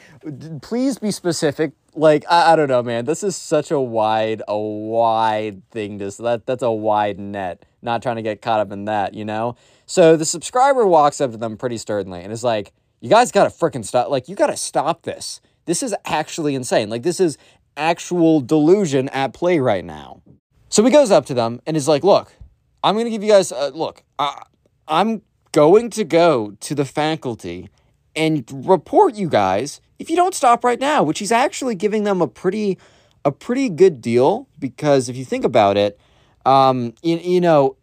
Please 0.60 0.98
be 0.98 1.10
specific. 1.10 1.72
Like, 1.94 2.24
I, 2.28 2.52
I 2.52 2.56
don't 2.56 2.68
know, 2.68 2.82
man. 2.82 3.04
This 3.04 3.22
is 3.22 3.36
such 3.36 3.70
a 3.70 3.80
wide, 3.80 4.42
a 4.48 4.58
wide 4.58 5.68
thing. 5.70 5.98
This 5.98 6.16
that 6.16 6.46
that's 6.46 6.62
a 6.62 6.70
wide 6.70 7.18
net. 7.18 7.64
Not 7.82 8.02
trying 8.02 8.16
to 8.16 8.22
get 8.22 8.40
caught 8.40 8.60
up 8.60 8.72
in 8.72 8.86
that, 8.86 9.14
you 9.14 9.24
know? 9.24 9.56
So 9.86 10.16
the 10.16 10.24
subscriber 10.24 10.86
walks 10.86 11.20
up 11.20 11.32
to 11.32 11.36
them 11.36 11.56
pretty 11.56 11.76
sternly 11.76 12.22
and 12.22 12.32
is 12.32 12.44
like, 12.44 12.72
you 13.00 13.10
guys 13.10 13.32
got 13.32 13.44
to 13.44 13.50
freaking 13.50 13.84
stop. 13.84 14.08
Like, 14.08 14.28
you 14.28 14.36
got 14.36 14.46
to 14.46 14.56
stop 14.56 15.02
this. 15.02 15.40
This 15.64 15.82
is 15.82 15.94
actually 16.04 16.54
insane. 16.54 16.88
Like, 16.88 17.02
this 17.02 17.18
is 17.18 17.36
actual 17.76 18.40
delusion 18.40 19.08
at 19.08 19.34
play 19.34 19.58
right 19.58 19.84
now. 19.84 20.22
So 20.68 20.84
he 20.84 20.90
goes 20.90 21.10
up 21.10 21.26
to 21.26 21.34
them 21.34 21.60
and 21.66 21.76
is 21.76 21.88
like, 21.88 22.04
look, 22.04 22.32
I'm 22.84 22.96
to 22.96 23.10
give 23.10 23.22
you 23.22 23.30
guys, 23.30 23.52
uh, 23.52 23.70
look, 23.74 24.04
I, 24.18 24.44
I'm 24.86 25.22
going 25.50 25.90
to 25.90 26.04
go 26.04 26.56
to 26.60 26.74
the 26.74 26.84
faculty 26.84 27.68
and 28.14 28.44
report 28.66 29.14
you 29.14 29.28
guys 29.28 29.80
if 29.98 30.10
you 30.10 30.16
don't 30.16 30.34
stop 30.34 30.64
right 30.64 30.80
now, 30.80 31.02
which 31.02 31.18
he's 31.18 31.32
actually 31.32 31.74
giving 31.74 32.04
them 32.04 32.20
a 32.20 32.28
pretty, 32.28 32.78
a 33.24 33.32
pretty 33.32 33.68
good 33.68 34.00
deal 34.00 34.48
because 34.58 35.08
if 35.08 35.16
you 35.16 35.24
think 35.24 35.44
about 35.44 35.76
it, 35.76 35.98
um, 36.44 36.94
you, 37.02 37.18
you 37.18 37.40
know, 37.40 37.76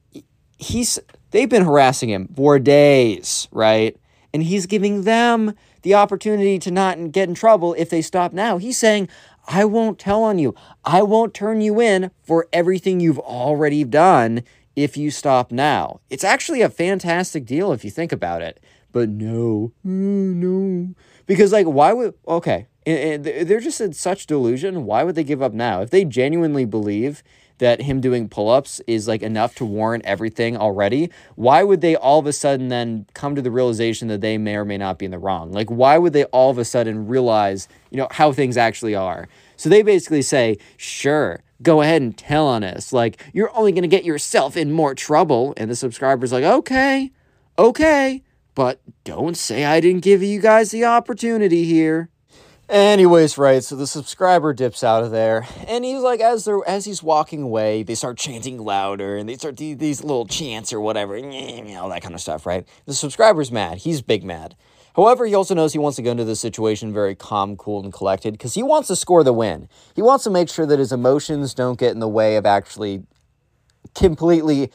he's, 0.58 1.00
they've 1.32 1.50
been 1.50 1.63
harassing 1.63 2.10
him 2.10 2.28
for 2.36 2.60
days, 2.60 3.48
right? 3.52 3.98
and 4.34 4.43
he's 4.43 4.65
giving 4.65 5.04
them 5.04 5.54
the 5.82 5.93
opportunity 5.93 6.60
to 6.60 6.72
not 6.72 7.12
get 7.12 7.30
in 7.30 7.36
trouble 7.36 7.74
if 7.78 7.89
they 7.89 8.02
stop 8.02 8.34
now. 8.34 8.58
He's 8.58 8.78
saying, 8.78 9.10
I 9.48 9.65
won't 9.65 9.98
tell 9.98 10.24
on 10.24 10.38
you. 10.38 10.54
I 10.86 11.02
won't 11.02 11.34
turn 11.34 11.62
you 11.62 11.82
in 11.82 12.12
for 12.24 12.48
everything 12.54 13.00
you've 13.00 13.19
already 13.19 13.84
done 13.84 14.43
if 14.76 14.98
you 14.98 15.10
stop 15.10 15.52
now. 15.52 16.02
It's 16.10 16.24
actually 16.24 16.62
a 16.62 16.69
fantastic 16.69 17.45
deal 17.45 17.72
if 17.72 17.84
you 17.84 17.91
think 17.91 18.12
about 18.12 18.41
it. 18.41 18.60
But 18.91 19.10
no, 19.10 19.72
no. 19.84 20.93
Because, 21.30 21.52
like, 21.52 21.68
why 21.68 21.94
would, 21.94 22.15
okay, 22.28 22.65
they're 22.88 23.60
just 23.60 23.80
in 23.80 23.94
such 23.94 24.26
delusion. 24.26 24.84
Why 24.86 25.04
would 25.04 25.13
they 25.13 25.24
give 25.24 25.44
up 25.44 25.54
now? 25.54 25.84
If 25.84 25.92
they 25.92 26.04
genuinely 26.04 26.65
believe 26.65 27.22
that 27.60 27.84
him 27.84 28.02
doing 28.02 28.28
pull 28.28 28.50
ups 28.50 28.82
is 28.88 29.08
like 29.08 29.22
enough 29.22 29.54
to 29.56 29.65
warrant 29.65 30.04
everything 30.06 30.58
already, 30.58 31.12
why 31.36 31.62
would 31.62 31.82
they 31.82 31.96
all 31.96 32.18
of 32.18 32.26
a 32.26 32.34
sudden 32.34 32.70
then 32.70 33.06
come 33.13 33.36
to 33.36 33.44
the 33.44 33.52
realization 33.52 34.08
that 34.08 34.22
they 34.22 34.39
may 34.39 34.56
or 34.56 34.65
may 34.65 34.78
not 34.78 34.98
be 34.98 35.06
in 35.06 35.12
the 35.12 35.20
wrong? 35.20 35.52
Like, 35.52 35.70
why 35.70 36.00
would 36.00 36.13
they 36.13 36.24
all 36.24 36.50
of 36.50 36.58
a 36.58 36.65
sudden 36.65 37.08
realize, 37.08 37.68
you 37.92 37.98
know, 37.98 38.08
how 38.10 38.32
things 38.32 38.58
actually 38.58 38.96
are? 38.96 39.28
So 39.56 39.70
they 39.70 39.84
basically 39.84 40.24
say, 40.24 40.58
sure, 40.78 41.44
go 41.62 41.84
ahead 41.84 42.02
and 42.02 42.18
tell 42.18 42.48
on 42.48 42.63
us. 42.63 42.92
Like, 42.92 43.24
you're 43.34 43.56
only 43.56 43.72
going 43.72 43.84
to 43.84 43.88
get 43.88 44.04
yourself 44.04 44.58
in 44.58 44.72
more 44.72 44.96
trouble. 44.96 45.54
And 45.58 45.70
the 45.70 45.76
subscriber's 45.76 46.32
like, 46.32 46.44
okay, 46.44 47.12
okay, 47.60 48.24
but 48.60 48.82
don't 49.06 49.38
say 49.38 49.63
I 49.63 49.80
didn't 49.80 50.04
give 50.04 50.22
you 50.22 50.41
guys 50.41 50.72
the 50.72 50.84
opportunity 50.84 51.63
here. 51.63 52.10
Anyways, 52.67 53.38
right, 53.38 53.63
so 53.63 53.78
the 53.78 53.88
subscriber 53.88 54.54
dips 54.54 54.84
out 54.84 55.02
of 55.02 55.12
there, 55.12 55.48
and 55.65 55.86
he's 55.86 56.02
like, 56.02 56.19
as 56.19 56.43
they're 56.43 56.60
as 56.67 56.84
he's 56.84 57.02
walking 57.02 57.41
away, 57.41 57.84
they 57.84 57.95
start 57.95 58.17
chanting 58.17 58.58
louder, 58.58 59.15
and 59.15 59.30
they 59.30 59.38
start 59.38 59.56
these 59.56 60.04
little 60.04 60.26
chants 60.26 60.74
or 60.74 60.82
whatever, 60.82 61.15
all 61.78 61.88
that 61.88 62.02
kind 62.02 62.13
of 62.13 62.19
stuff, 62.19 62.45
right? 62.45 62.67
The 62.86 62.93
subscriber's 62.93 63.50
mad. 63.50 63.78
He's 63.78 64.02
big 64.02 64.26
mad. 64.26 64.58
However, 64.93 65.26
he 65.26 65.36
also 65.36 65.56
knows 65.56 65.72
he 65.72 65.80
wants 65.80 65.95
to 65.95 66.02
go 66.02 66.12
into 66.12 66.26
this 66.26 66.41
situation 66.41 66.91
very 66.91 67.15
calm, 67.15 67.56
cool, 67.56 67.82
and 67.82 67.93
collected 67.93 68.34
because 68.34 68.56
he 68.56 68.62
wants 68.62 68.89
to 68.89 68.98
score 68.98 69.24
the 69.24 69.32
win. 69.32 69.69
He 69.95 70.02
wants 70.02 70.26
to 70.26 70.30
make 70.30 70.50
sure 70.50 70.65
that 70.65 70.80
his 70.80 70.91
emotions 70.91 71.54
don't 71.54 71.80
get 71.80 71.93
in 71.93 72.00
the 72.00 72.10
way 72.10 72.36
of 72.36 72.45
actually 72.45 73.04
completely 73.95 74.69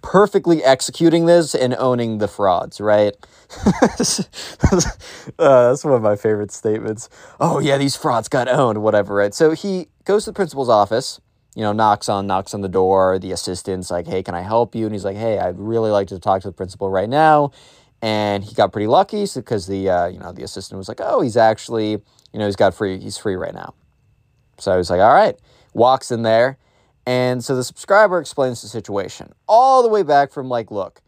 perfectly 0.00 0.62
executing 0.62 1.26
this 1.26 1.54
and 1.54 1.74
owning 1.74 2.18
the 2.18 2.28
frauds, 2.28 2.80
right? 2.80 3.14
uh, 3.66 3.98
that's 5.38 5.84
one 5.84 5.94
of 5.94 6.02
my 6.02 6.16
favorite 6.16 6.52
statements. 6.52 7.08
Oh 7.40 7.58
yeah, 7.58 7.78
these 7.78 7.96
frauds 7.96 8.28
got 8.28 8.48
owned, 8.48 8.82
whatever, 8.82 9.14
right? 9.14 9.34
So 9.34 9.52
he 9.52 9.88
goes 10.04 10.24
to 10.24 10.30
the 10.30 10.34
principal's 10.34 10.68
office, 10.68 11.20
you 11.54 11.62
know, 11.62 11.72
knocks 11.72 12.08
on 12.08 12.26
knocks 12.26 12.54
on 12.54 12.60
the 12.60 12.68
door. 12.68 13.18
The 13.18 13.32
assistant's 13.32 13.90
like, 13.90 14.06
"Hey, 14.06 14.22
can 14.22 14.34
I 14.34 14.42
help 14.42 14.74
you?" 14.74 14.86
And 14.86 14.94
he's 14.94 15.04
like, 15.04 15.16
"Hey, 15.16 15.38
I'd 15.38 15.58
really 15.58 15.90
like 15.90 16.08
to 16.08 16.18
talk 16.18 16.42
to 16.42 16.48
the 16.48 16.52
principal 16.52 16.90
right 16.90 17.08
now." 17.08 17.50
And 18.00 18.42
he 18.42 18.54
got 18.54 18.72
pretty 18.72 18.88
lucky 18.88 19.26
because 19.34 19.66
the 19.66 19.88
uh, 19.90 20.06
you 20.06 20.18
know 20.18 20.32
the 20.32 20.44
assistant 20.44 20.78
was 20.78 20.88
like, 20.88 21.00
"Oh, 21.02 21.20
he's 21.20 21.36
actually 21.36 21.90
you 21.90 22.38
know 22.38 22.46
he's 22.46 22.56
got 22.56 22.74
free 22.74 22.98
he's 22.98 23.18
free 23.18 23.36
right 23.36 23.54
now." 23.54 23.74
So 24.58 24.72
I 24.72 24.76
was 24.76 24.90
like, 24.90 25.00
"All 25.00 25.14
right." 25.14 25.36
Walks 25.74 26.10
in 26.10 26.22
there 26.22 26.58
And 27.06 27.44
so 27.44 27.56
the 27.56 27.64
subscriber 27.64 28.20
explains 28.20 28.62
the 28.62 28.68
situation 28.68 29.32
all 29.48 29.82
the 29.82 29.88
way 29.88 30.02
back 30.02 30.30
from 30.30 30.48
like, 30.48 30.70
look, 30.70 31.00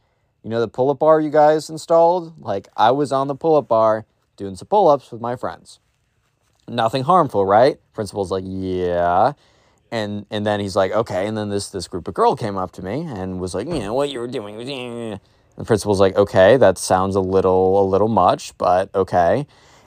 you 0.42 0.50
know 0.50 0.60
the 0.60 0.68
pull 0.68 0.90
up 0.90 0.98
bar 0.98 1.20
you 1.20 1.30
guys 1.30 1.70
installed? 1.70 2.34
Like, 2.40 2.68
I 2.76 2.90
was 2.90 3.12
on 3.12 3.28
the 3.28 3.34
pull 3.34 3.56
up 3.56 3.68
bar 3.68 4.04
doing 4.36 4.56
some 4.56 4.68
pull 4.68 4.88
ups 4.88 5.12
with 5.12 5.20
my 5.20 5.36
friends. 5.36 5.78
Nothing 6.66 7.04
harmful, 7.04 7.46
right? 7.46 7.78
Principal's 7.92 8.30
like, 8.30 8.44
yeah. 8.46 9.32
And 9.90 10.26
and 10.30 10.44
then 10.44 10.60
he's 10.60 10.74
like, 10.74 10.92
okay. 10.92 11.26
And 11.26 11.36
then 11.36 11.50
this 11.50 11.68
this 11.68 11.86
group 11.86 12.08
of 12.08 12.14
girl 12.14 12.34
came 12.34 12.56
up 12.56 12.72
to 12.72 12.82
me 12.82 13.02
and 13.02 13.38
was 13.38 13.54
like, 13.54 13.68
you 13.68 13.78
know, 13.78 13.94
what 13.94 14.10
you 14.10 14.18
were 14.18 14.28
doing 14.28 14.56
was. 14.56 14.68
Eh. 14.68 15.18
The 15.56 15.64
principal's 15.64 16.00
like, 16.00 16.16
okay, 16.16 16.56
that 16.56 16.78
sounds 16.78 17.14
a 17.14 17.20
little 17.20 17.80
a 17.80 17.86
little 17.86 18.08
much, 18.08 18.56
but 18.58 18.92
okay. 18.94 19.46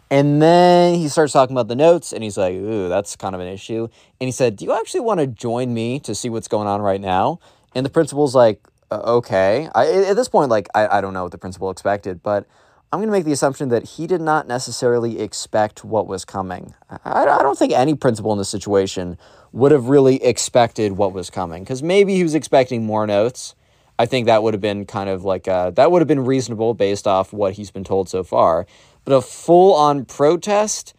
And 0.09 0.41
then 0.41 0.95
he 0.95 1.09
starts 1.09 1.33
talking 1.33 1.53
about 1.53 1.67
the 1.67 1.75
notes 1.75 2.13
and 2.13 2.23
he's 2.23 2.37
like, 2.37 2.53
ooh, 2.53 2.87
that's 2.87 3.15
kind 3.15 3.35
of 3.35 3.41
an 3.41 3.47
issue. 3.47 3.89
And 4.21 4.27
he 4.27 4.31
said, 4.31 4.55
do 4.55 4.65
you 4.65 4.73
actually 4.73 5.01
want 5.01 5.19
to 5.19 5.27
join 5.27 5.73
me 5.73 5.99
to 6.01 6.15
see 6.15 6.29
what's 6.29 6.47
going 6.47 6.67
on 6.67 6.81
right 6.81 7.01
now? 7.01 7.39
And 7.75 7.85
the 7.85 7.89
principal's 7.89 8.33
like, 8.33 8.65
uh, 8.89 9.01
okay. 9.17 9.69
I, 9.75 9.85
at 10.05 10.15
this 10.15 10.29
point, 10.29 10.49
like, 10.49 10.69
I, 10.73 10.97
I 10.99 11.01
don't 11.01 11.13
know 11.13 11.23
what 11.23 11.33
the 11.33 11.37
principal 11.37 11.69
expected, 11.69 12.23
but 12.23 12.47
I'm 12.93 12.99
going 12.99 13.09
to 13.09 13.11
make 13.11 13.25
the 13.25 13.33
assumption 13.33 13.67
that 13.69 13.83
he 13.83 14.07
did 14.07 14.21
not 14.21 14.47
necessarily 14.47 15.19
expect 15.19 15.83
what 15.83 16.07
was 16.07 16.23
coming. 16.23 16.73
I, 16.89 17.23
I 17.23 17.41
don't 17.43 17.59
think 17.59 17.73
any 17.73 17.93
principal 17.95 18.31
in 18.31 18.37
this 18.37 18.47
situation 18.47 19.17
would 19.51 19.73
have 19.73 19.89
really 19.89 20.23
expected 20.23 20.93
what 20.93 21.11
was 21.11 21.29
coming 21.29 21.63
because 21.63 21.83
maybe 21.83 22.15
he 22.15 22.23
was 22.23 22.33
expecting 22.33 22.85
more 22.85 23.05
notes. 23.05 23.55
I 23.99 24.05
think 24.05 24.27
that 24.27 24.41
would 24.41 24.53
have 24.53 24.61
been 24.61 24.85
kind 24.85 25.09
of 25.09 25.25
like 25.25 25.47
a, 25.47 25.73
that 25.75 25.91
would 25.91 26.01
have 26.01 26.07
been 26.07 26.23
reasonable 26.23 26.73
based 26.73 27.07
off 27.07 27.33
what 27.33 27.53
he's 27.53 27.71
been 27.71 27.83
told 27.83 28.07
so 28.07 28.23
far. 28.23 28.67
But 29.07 29.15
a 29.15 29.21
full 29.21 29.73
on 29.73 30.03
protest, 30.03 30.93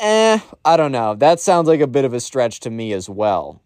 eh, 0.00 0.40
I 0.64 0.76
don't 0.76 0.90
know. 0.90 1.14
That 1.14 1.38
sounds 1.38 1.68
like 1.68 1.78
a 1.78 1.86
bit 1.86 2.04
of 2.04 2.12
a 2.12 2.18
stretch 2.18 2.58
to 2.60 2.70
me 2.70 2.92
as 2.92 3.08
well. 3.08 3.62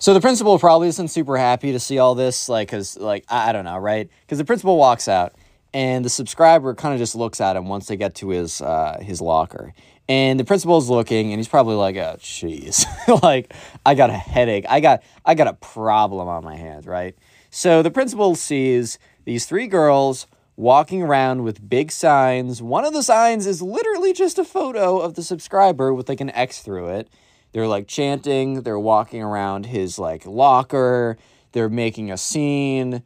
So 0.00 0.14
the 0.14 0.20
principal 0.20 0.58
probably 0.58 0.88
isn't 0.88 1.06
super 1.06 1.36
happy 1.36 1.70
to 1.70 1.78
see 1.78 2.00
all 2.00 2.16
this, 2.16 2.48
like, 2.48 2.70
cause 2.70 2.96
like 2.96 3.24
I, 3.28 3.50
I 3.50 3.52
don't 3.52 3.64
know, 3.64 3.78
right? 3.78 4.10
Because 4.22 4.38
the 4.38 4.44
principal 4.44 4.76
walks 4.76 5.06
out, 5.06 5.36
and 5.72 6.04
the 6.04 6.10
subscriber 6.10 6.74
kind 6.74 6.92
of 6.92 6.98
just 6.98 7.14
looks 7.14 7.40
at 7.40 7.54
him 7.54 7.68
once 7.68 7.86
they 7.86 7.96
get 7.96 8.16
to 8.16 8.30
his 8.30 8.60
uh, 8.60 8.98
his 9.00 9.20
locker, 9.20 9.74
and 10.08 10.40
the 10.40 10.44
principal's 10.44 10.90
looking, 10.90 11.30
and 11.30 11.38
he's 11.38 11.46
probably 11.46 11.76
like, 11.76 11.94
"Oh, 11.94 12.16
jeez, 12.18 12.84
like 13.22 13.54
I 13.86 13.94
got 13.94 14.10
a 14.10 14.14
headache, 14.14 14.64
I 14.68 14.80
got 14.80 15.04
I 15.24 15.36
got 15.36 15.46
a 15.46 15.54
problem 15.54 16.26
on 16.26 16.42
my 16.42 16.56
hands, 16.56 16.84
right?" 16.84 17.14
So 17.50 17.80
the 17.80 17.92
principal 17.92 18.34
sees 18.34 18.98
these 19.24 19.46
three 19.46 19.68
girls 19.68 20.26
walking 20.58 21.02
around 21.02 21.44
with 21.44 21.70
big 21.70 21.90
signs. 21.90 22.60
One 22.60 22.84
of 22.84 22.92
the 22.92 23.02
signs 23.02 23.46
is 23.46 23.62
literally 23.62 24.12
just 24.12 24.38
a 24.38 24.44
photo 24.44 24.98
of 24.98 25.14
the 25.14 25.22
subscriber 25.22 25.94
with 25.94 26.08
like 26.08 26.20
an 26.20 26.30
X 26.30 26.60
through 26.60 26.88
it 26.88 27.08
they're 27.52 27.66
like 27.66 27.88
chanting, 27.88 28.62
they're 28.62 28.78
walking 28.78 29.22
around 29.22 29.66
his 29.66 29.98
like 29.98 30.26
locker, 30.26 31.16
they're 31.52 31.68
making 31.68 32.10
a 32.10 32.16
scene. 32.18 33.02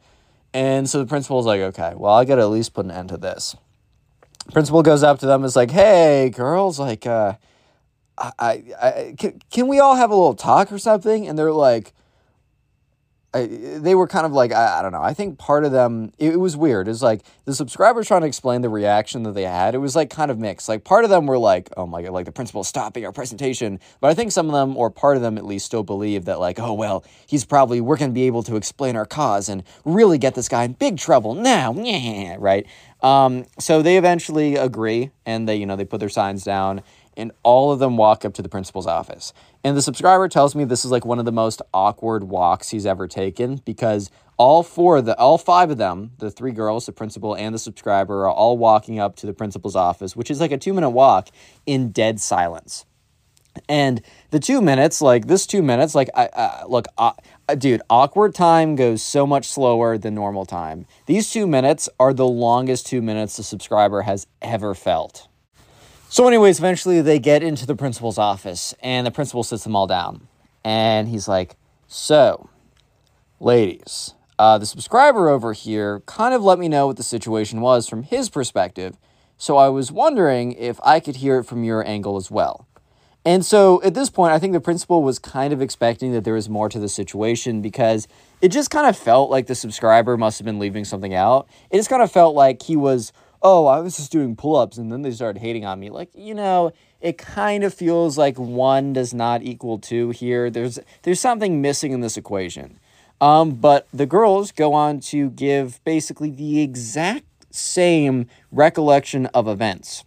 And 0.53 0.89
so 0.89 0.99
the 0.99 1.05
principal's 1.05 1.45
like, 1.45 1.61
okay, 1.61 1.93
well, 1.95 2.13
I 2.13 2.25
got 2.25 2.35
to 2.35 2.41
at 2.41 2.49
least 2.49 2.73
put 2.73 2.85
an 2.85 2.91
end 2.91 3.09
to 3.09 3.17
this. 3.17 3.55
Principal 4.51 4.83
goes 4.83 5.03
up 5.03 5.19
to 5.19 5.25
them 5.25 5.43
is 5.45 5.55
like, 5.55 5.71
hey, 5.71 6.29
girls, 6.29 6.77
like, 6.77 7.07
uh, 7.07 7.33
I, 8.17 8.33
I, 8.39 8.63
I 8.81 9.15
can, 9.17 9.41
can 9.49 9.67
we 9.67 9.79
all 9.79 9.95
have 9.95 10.11
a 10.11 10.15
little 10.15 10.35
talk 10.35 10.71
or 10.71 10.77
something? 10.77 11.27
And 11.27 11.39
they're 11.39 11.51
like, 11.51 11.93
I, 13.33 13.47
they 13.47 13.95
were 13.95 14.07
kind 14.07 14.25
of 14.25 14.31
like 14.31 14.51
I, 14.51 14.79
I, 14.79 14.81
don't 14.81 14.91
know. 14.91 15.01
I 15.01 15.13
think 15.13 15.39
part 15.39 15.65
of 15.65 15.71
them 15.71 16.11
it, 16.19 16.33
it 16.33 16.39
was 16.39 16.55
weird. 16.55 16.87
It's 16.87 17.01
like 17.01 17.21
the 17.45 17.55
subscribers 17.55 18.07
trying 18.07 18.21
to 18.21 18.27
explain 18.27 18.61
the 18.61 18.69
reaction 18.69 19.23
that 19.23 19.33
they 19.33 19.43
had. 19.43 19.73
It 19.73 19.79
was 19.79 19.95
like 19.95 20.09
kind 20.09 20.29
of 20.29 20.37
mixed. 20.37 20.69
Like 20.69 20.83
part 20.83 21.03
of 21.03 21.09
them 21.09 21.25
were 21.25 21.37
like, 21.37 21.69
"Oh 21.75 21.87
my 21.87 22.01
god!" 22.03 22.11
Like 22.11 22.25
the 22.25 22.31
principal 22.31 22.63
stopping 22.63 23.05
our 23.05 23.11
presentation. 23.11 23.79
But 23.99 24.11
I 24.11 24.13
think 24.13 24.31
some 24.31 24.47
of 24.47 24.53
them, 24.53 24.77
or 24.77 24.91
part 24.91 25.15
of 25.15 25.23
them 25.23 25.37
at 25.37 25.45
least, 25.45 25.65
still 25.65 25.83
believe 25.83 26.25
that 26.25 26.39
like, 26.39 26.59
"Oh 26.59 26.73
well, 26.73 27.03
he's 27.25 27.43
probably 27.45 27.81
we're 27.81 27.97
going 27.97 28.11
to 28.11 28.15
be 28.15 28.23
able 28.23 28.43
to 28.43 28.55
explain 28.55 28.95
our 28.95 29.05
cause 29.05 29.49
and 29.49 29.63
really 29.83 30.17
get 30.17 30.35
this 30.35 30.47
guy 30.47 30.63
in 30.63 30.73
big 30.73 30.97
trouble 30.97 31.33
now." 31.33 31.73
Yeah, 31.73 32.35
right. 32.39 32.67
Um, 33.01 33.45
so 33.59 33.81
they 33.81 33.97
eventually 33.97 34.55
agree, 34.55 35.11
and 35.25 35.49
they 35.49 35.55
you 35.55 35.65
know 35.65 35.75
they 35.75 35.85
put 35.85 35.99
their 35.99 36.09
signs 36.09 36.43
down 36.43 36.83
and 37.15 37.31
all 37.43 37.71
of 37.71 37.79
them 37.79 37.97
walk 37.97 38.25
up 38.25 38.33
to 38.35 38.41
the 38.41 38.49
principal's 38.49 38.87
office. 38.87 39.33
And 39.63 39.77
the 39.77 39.81
subscriber 39.81 40.27
tells 40.27 40.55
me 40.55 40.63
this 40.63 40.85
is 40.85 40.91
like 40.91 41.05
one 41.05 41.19
of 41.19 41.25
the 41.25 41.31
most 41.31 41.61
awkward 41.73 42.25
walks 42.25 42.69
he's 42.69 42.85
ever 42.85 43.07
taken 43.07 43.57
because 43.65 44.09
all 44.37 44.63
four 44.63 44.97
of 44.97 45.05
the 45.05 45.17
all 45.17 45.37
five 45.37 45.69
of 45.69 45.77
them, 45.77 46.11
the 46.17 46.31
three 46.31 46.51
girls, 46.51 46.85
the 46.85 46.91
principal 46.91 47.35
and 47.35 47.53
the 47.53 47.59
subscriber, 47.59 48.23
are 48.25 48.31
all 48.31 48.57
walking 48.57 48.99
up 48.99 49.15
to 49.17 49.25
the 49.25 49.33
principal's 49.33 49.75
office, 49.75 50.15
which 50.15 50.31
is 50.31 50.39
like 50.39 50.51
a 50.51 50.57
two 50.57 50.73
minute 50.73 50.89
walk 50.89 51.29
in 51.65 51.91
dead 51.91 52.19
silence. 52.19 52.85
And 53.69 54.01
the 54.31 54.39
two 54.39 54.61
minutes, 54.61 55.01
like 55.01 55.27
this 55.27 55.45
two 55.45 55.61
minutes, 55.61 55.93
like 55.93 56.09
I 56.15 56.25
uh, 56.25 56.65
look, 56.67 56.87
uh, 56.97 57.13
dude, 57.57 57.81
awkward 57.89 58.33
time 58.33 58.75
goes 58.75 59.03
so 59.03 59.27
much 59.27 59.47
slower 59.47 59.97
than 59.97 60.15
normal 60.15 60.45
time. 60.45 60.87
These 61.05 61.29
two 61.29 61.45
minutes 61.45 61.87
are 61.99 62.13
the 62.13 62.27
longest 62.27 62.87
two 62.87 63.01
minutes 63.01 63.37
the 63.37 63.43
subscriber 63.43 64.01
has 64.01 64.27
ever 64.41 64.73
felt. 64.73 65.27
So, 66.13 66.27
anyways, 66.27 66.59
eventually 66.59 67.01
they 67.01 67.17
get 67.17 67.41
into 67.41 67.65
the 67.65 67.75
principal's 67.75 68.19
office, 68.19 68.75
and 68.83 69.07
the 69.07 69.09
principal 69.09 69.41
sits 69.41 69.63
them 69.63 69.75
all 69.75 69.87
down. 69.87 70.27
And 70.63 71.07
he's 71.07 71.27
like, 71.27 71.55
So, 71.87 72.51
ladies, 73.39 74.13
uh, 74.37 74.59
the 74.59 74.67
subscriber 74.67 75.27
over 75.27 75.53
here 75.53 76.01
kind 76.01 76.35
of 76.35 76.43
let 76.43 76.59
me 76.59 76.67
know 76.67 76.85
what 76.85 76.97
the 76.97 77.03
situation 77.03 77.61
was 77.61 77.89
from 77.89 78.03
his 78.03 78.29
perspective. 78.29 78.95
So, 79.39 79.57
I 79.57 79.69
was 79.69 79.91
wondering 79.91 80.51
if 80.51 80.79
I 80.83 80.99
could 80.99 81.15
hear 81.15 81.39
it 81.39 81.45
from 81.45 81.63
your 81.63 81.83
angle 81.83 82.15
as 82.15 82.29
well. 82.29 82.67
And 83.25 83.43
so 83.43 83.81
at 83.83 83.93
this 83.93 84.09
point, 84.09 84.33
I 84.33 84.39
think 84.39 84.51
the 84.53 84.59
principal 84.59 85.01
was 85.01 85.17
kind 85.17 85.53
of 85.53 85.61
expecting 85.61 86.11
that 86.11 86.25
there 86.25 86.33
was 86.33 86.49
more 86.49 86.67
to 86.67 86.77
the 86.77 86.89
situation 86.89 87.61
because 87.61 88.05
it 88.41 88.49
just 88.49 88.69
kind 88.69 88.85
of 88.85 88.97
felt 88.97 89.31
like 89.31 89.47
the 89.47 89.55
subscriber 89.55 90.17
must 90.17 90.39
have 90.39 90.45
been 90.45 90.59
leaving 90.59 90.83
something 90.83 91.13
out. 91.13 91.47
It 91.71 91.77
just 91.77 91.89
kind 91.89 92.01
of 92.03 92.11
felt 92.11 92.35
like 92.35 92.61
he 92.61 92.75
was 92.75 93.13
oh, 93.43 93.65
I 93.67 93.79
was 93.79 93.97
just 93.97 94.11
doing 94.11 94.35
pull 94.35 94.55
ups 94.55 94.77
and 94.77 94.91
then 94.91 95.01
they 95.01 95.11
started 95.11 95.39
hating 95.39 95.65
on 95.65 95.79
me. 95.79 95.89
Like, 95.89 96.09
you 96.15 96.33
know, 96.33 96.71
it 97.01 97.17
kind 97.17 97.63
of 97.63 97.73
feels 97.73 98.17
like 98.17 98.39
one 98.39 98.93
does 98.93 99.13
not 99.13 99.43
equal 99.43 99.77
two 99.77 100.09
here. 100.11 100.49
There's 100.49 100.79
there's 101.03 101.19
something 101.19 101.61
missing 101.61 101.91
in 101.91 101.99
this 101.99 102.17
equation. 102.17 102.79
Um, 103.21 103.51
but 103.51 103.87
the 103.93 104.05
girls 104.05 104.51
go 104.51 104.73
on 104.73 104.99
to 105.01 105.29
give 105.29 105.83
basically 105.83 106.31
the 106.31 106.61
exact 106.61 107.25
same 107.51 108.27
recollection 108.51 109.27
of 109.27 109.47
events 109.47 110.03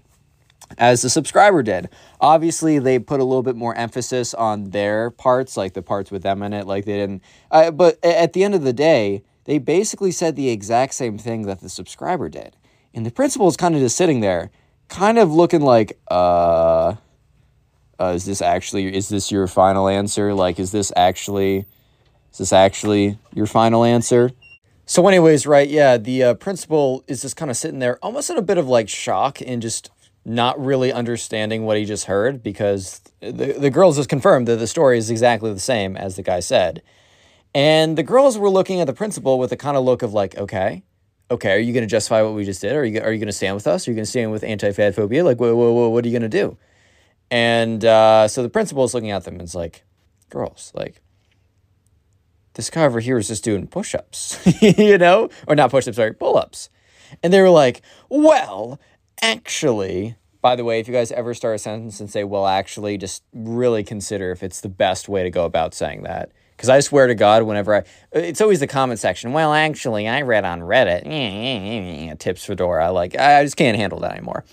as 0.79 1.03
the 1.03 1.11
subscriber 1.11 1.63
did. 1.63 1.89
Obviously, 2.21 2.79
they 2.79 2.99
put 2.99 3.21
a 3.21 3.25
little 3.25 3.43
bit 3.43 3.57
more 3.57 3.75
emphasis 3.77 4.35
on 4.35 4.71
their 4.71 5.11
parts, 5.11 5.57
like 5.57 5.75
the 5.75 5.83
parts 5.83 6.11
with 6.11 6.23
them 6.23 6.43
in 6.43 6.53
it, 6.53 6.67
like 6.67 6.85
they 6.85 6.97
didn't. 6.97 7.23
Uh, 7.51 7.71
but 7.71 8.03
at 8.05 8.33
the 8.33 8.43
end 8.43 8.55
of 8.55 8.63
the 8.63 8.73
day, 8.73 9.23
they 9.45 9.59
basically 9.59 10.11
said 10.11 10.35
the 10.35 10.51
exact 10.51 10.95
same 10.95 11.19
thing 11.19 11.43
that 11.43 11.61
the 11.61 11.69
subscriber 11.69 12.29
did. 12.29 12.57
And 12.97 13.05
the 13.05 13.11
principal 13.11 13.47
is 13.47 13.59
kind 13.59 13.75
of 13.75 13.83
just 13.83 13.95
sitting 13.95 14.21
there, 14.21 14.51
kind 14.89 15.19
of 15.19 15.31
looking 15.31 15.61
like, 15.61 16.01
uh, 16.11 16.95
uh, 18.01 18.13
is 18.15 18.25
this 18.25 18.41
actually, 18.41 18.97
is 18.97 19.11
this 19.11 19.31
your 19.31 19.47
final 19.47 19.87
answer? 19.87 20.33
Like, 20.33 20.59
is 20.59 20.73
this 20.73 20.91
actually, 20.97 21.67
is 22.33 22.39
this 22.39 22.55
actually 22.55 23.19
your 23.35 23.45
final 23.45 23.85
answer? 23.85 24.31
So, 24.87 25.07
anyways, 25.07 25.47
right, 25.47 25.69
yeah, 25.69 25.99
the 25.99 26.23
uh, 26.23 26.35
principal 26.35 27.05
is 27.07 27.21
just 27.21 27.37
kind 27.37 27.51
of 27.51 27.59
sitting 27.59 27.81
there, 27.81 27.99
almost 28.03 28.31
in 28.31 28.39
a 28.39 28.43
bit 28.43 28.57
of 28.57 28.67
like 28.67 28.89
shock 28.89 29.43
and 29.43 29.61
just 29.61 29.91
not 30.25 30.59
really 30.59 30.91
understanding 30.91 31.65
what 31.67 31.77
he 31.77 31.85
just 31.85 32.07
heard 32.07 32.43
because 32.43 33.03
the, 33.21 33.57
the 33.59 33.71
girls 33.71 33.97
just 33.97 34.09
confirmed 34.09 34.49
that 34.49 34.57
the 34.57 34.67
story 34.67 34.97
is 34.97 35.11
exactly 35.11 35.53
the 35.53 35.61
same 35.61 35.99
as 35.99 36.17
the 36.17 36.23
guy 36.23 36.41
said. 36.41 36.81
And 37.55 37.99
the 37.99 38.03
girls 38.03 38.39
were 38.39 38.51
looking 38.51 38.81
at 38.81 38.87
the 38.87 38.95
principal 38.95 39.39
with 39.39 39.53
a 39.53 39.57
kind 39.57 39.77
of 39.77 39.85
look 39.85 40.03
of 40.03 40.15
like, 40.15 40.37
okay, 40.39 40.83
okay, 41.31 41.53
are 41.53 41.59
you 41.59 41.73
going 41.73 41.83
to 41.83 41.91
justify 41.91 42.23
what 42.23 42.35
we 42.35 42.45
just 42.45 42.61
did? 42.61 42.75
Are 42.75 42.85
you 42.85 43.01
are 43.01 43.13
you 43.13 43.19
going 43.19 43.27
to 43.27 43.33
stand 43.33 43.55
with 43.55 43.67
us? 43.67 43.87
Are 43.87 43.91
you 43.91 43.95
going 43.95 44.05
to 44.05 44.11
stand 44.11 44.31
with 44.31 44.45
anti-fat 44.45 44.95
phobia? 44.95 45.25
Like, 45.25 45.39
whoa, 45.39 45.55
whoa, 45.55 45.73
whoa, 45.73 45.89
what 45.89 46.05
are 46.05 46.09
you 46.09 46.19
going 46.19 46.31
to 46.31 46.39
do? 46.41 46.57
And 47.31 47.85
uh, 47.85 48.29
so 48.29 48.43
the 48.43 48.49
principal 48.49 48.85
is 48.85 48.95
looking 48.95 49.11
at 49.11 49.25
them 49.25 49.35
and 49.35 49.43
is 49.43 49.55
like, 49.55 49.85
girls, 50.31 50.73
like, 50.75 51.03
this 52.55 52.71
guy 52.71 52.85
over 52.85 53.01
here 53.01 53.19
is 53.19 53.29
just 53.29 53.45
doing 53.45 53.67
push-ups, 53.67 54.63
you 54.63 54.97
know, 54.97 55.29
or 55.47 55.55
not 55.55 55.71
push-ups, 55.71 55.97
sorry, 55.97 56.15
pull-ups. 56.15 56.71
And 57.23 57.33
they 57.33 57.41
were 57.41 57.51
like, 57.51 57.83
well, 58.09 58.81
actually. 59.21 60.17
By 60.41 60.55
the 60.55 60.65
way, 60.65 60.79
if 60.79 60.87
you 60.87 60.95
guys 60.95 61.11
ever 61.11 61.35
start 61.35 61.57
a 61.57 61.59
sentence 61.59 61.99
and 61.99 62.09
say, 62.09 62.23
well, 62.23 62.47
actually, 62.47 62.99
just 62.99 63.25
really 63.33 63.83
consider 63.83 64.31
if 64.31 64.45
it's 64.45 64.61
the 64.61 64.69
best 64.69 65.09
way 65.09 65.25
to 65.25 65.31
go 65.31 65.45
about 65.45 65.75
saying 65.75 66.05
that. 66.05 66.31
Because 66.57 66.71
I 66.71 66.81
swear 66.81 67.07
to 67.07 67.15
God, 67.15 67.43
whenever 67.43 67.75
I, 67.75 67.85
it's 68.13 68.41
always 68.41 68.61
the 68.61 68.67
comment 68.67 68.99
section. 68.99 69.33
Well, 69.33 69.53
actually, 69.53 70.09
I 70.09 70.23
read 70.23 70.45
on 70.45 70.61
Reddit, 70.61 72.19
tips 72.19 72.45
Fedora. 72.47 72.93
Like, 72.93 73.15
I 73.17 73.45
just 73.45 73.57
can't 73.57 73.77
handle 73.77 74.01
that 74.01 74.13
anymore. 74.13 74.45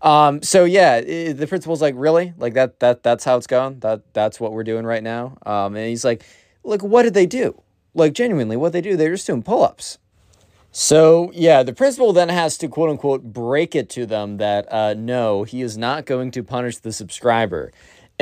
Um, 0.00 0.42
so 0.42 0.64
yeah, 0.64 1.00
the 1.00 1.46
principal's 1.46 1.82
like, 1.82 1.94
really? 1.96 2.32
Like 2.38 2.54
that, 2.54 2.80
that, 2.80 3.02
that's 3.02 3.24
how 3.24 3.36
it's 3.36 3.46
going. 3.46 3.80
That, 3.80 4.02
that's 4.14 4.40
what 4.40 4.52
we're 4.52 4.64
doing 4.64 4.84
right 4.84 5.02
now. 5.02 5.36
Um, 5.44 5.76
and 5.76 5.86
he's 5.86 6.04
like, 6.04 6.24
like, 6.64 6.82
what 6.82 7.02
did 7.02 7.14
they 7.14 7.26
do? 7.26 7.62
Like, 7.94 8.14
genuinely, 8.14 8.56
what 8.56 8.72
they 8.72 8.80
do? 8.80 8.96
They're 8.96 9.12
just 9.12 9.26
doing 9.26 9.42
pull 9.42 9.62
ups. 9.62 9.98
So, 10.74 11.30
yeah, 11.34 11.62
the 11.62 11.74
principal 11.74 12.14
then 12.14 12.30
has 12.30 12.56
to 12.58 12.68
quote 12.68 12.88
unquote 12.88 13.24
break 13.24 13.76
it 13.76 13.90
to 13.90 14.06
them 14.06 14.38
that 14.38 14.72
uh, 14.72 14.94
no, 14.94 15.42
he 15.42 15.60
is 15.60 15.76
not 15.76 16.06
going 16.06 16.30
to 16.30 16.42
punish 16.42 16.78
the 16.78 16.92
subscriber. 16.92 17.70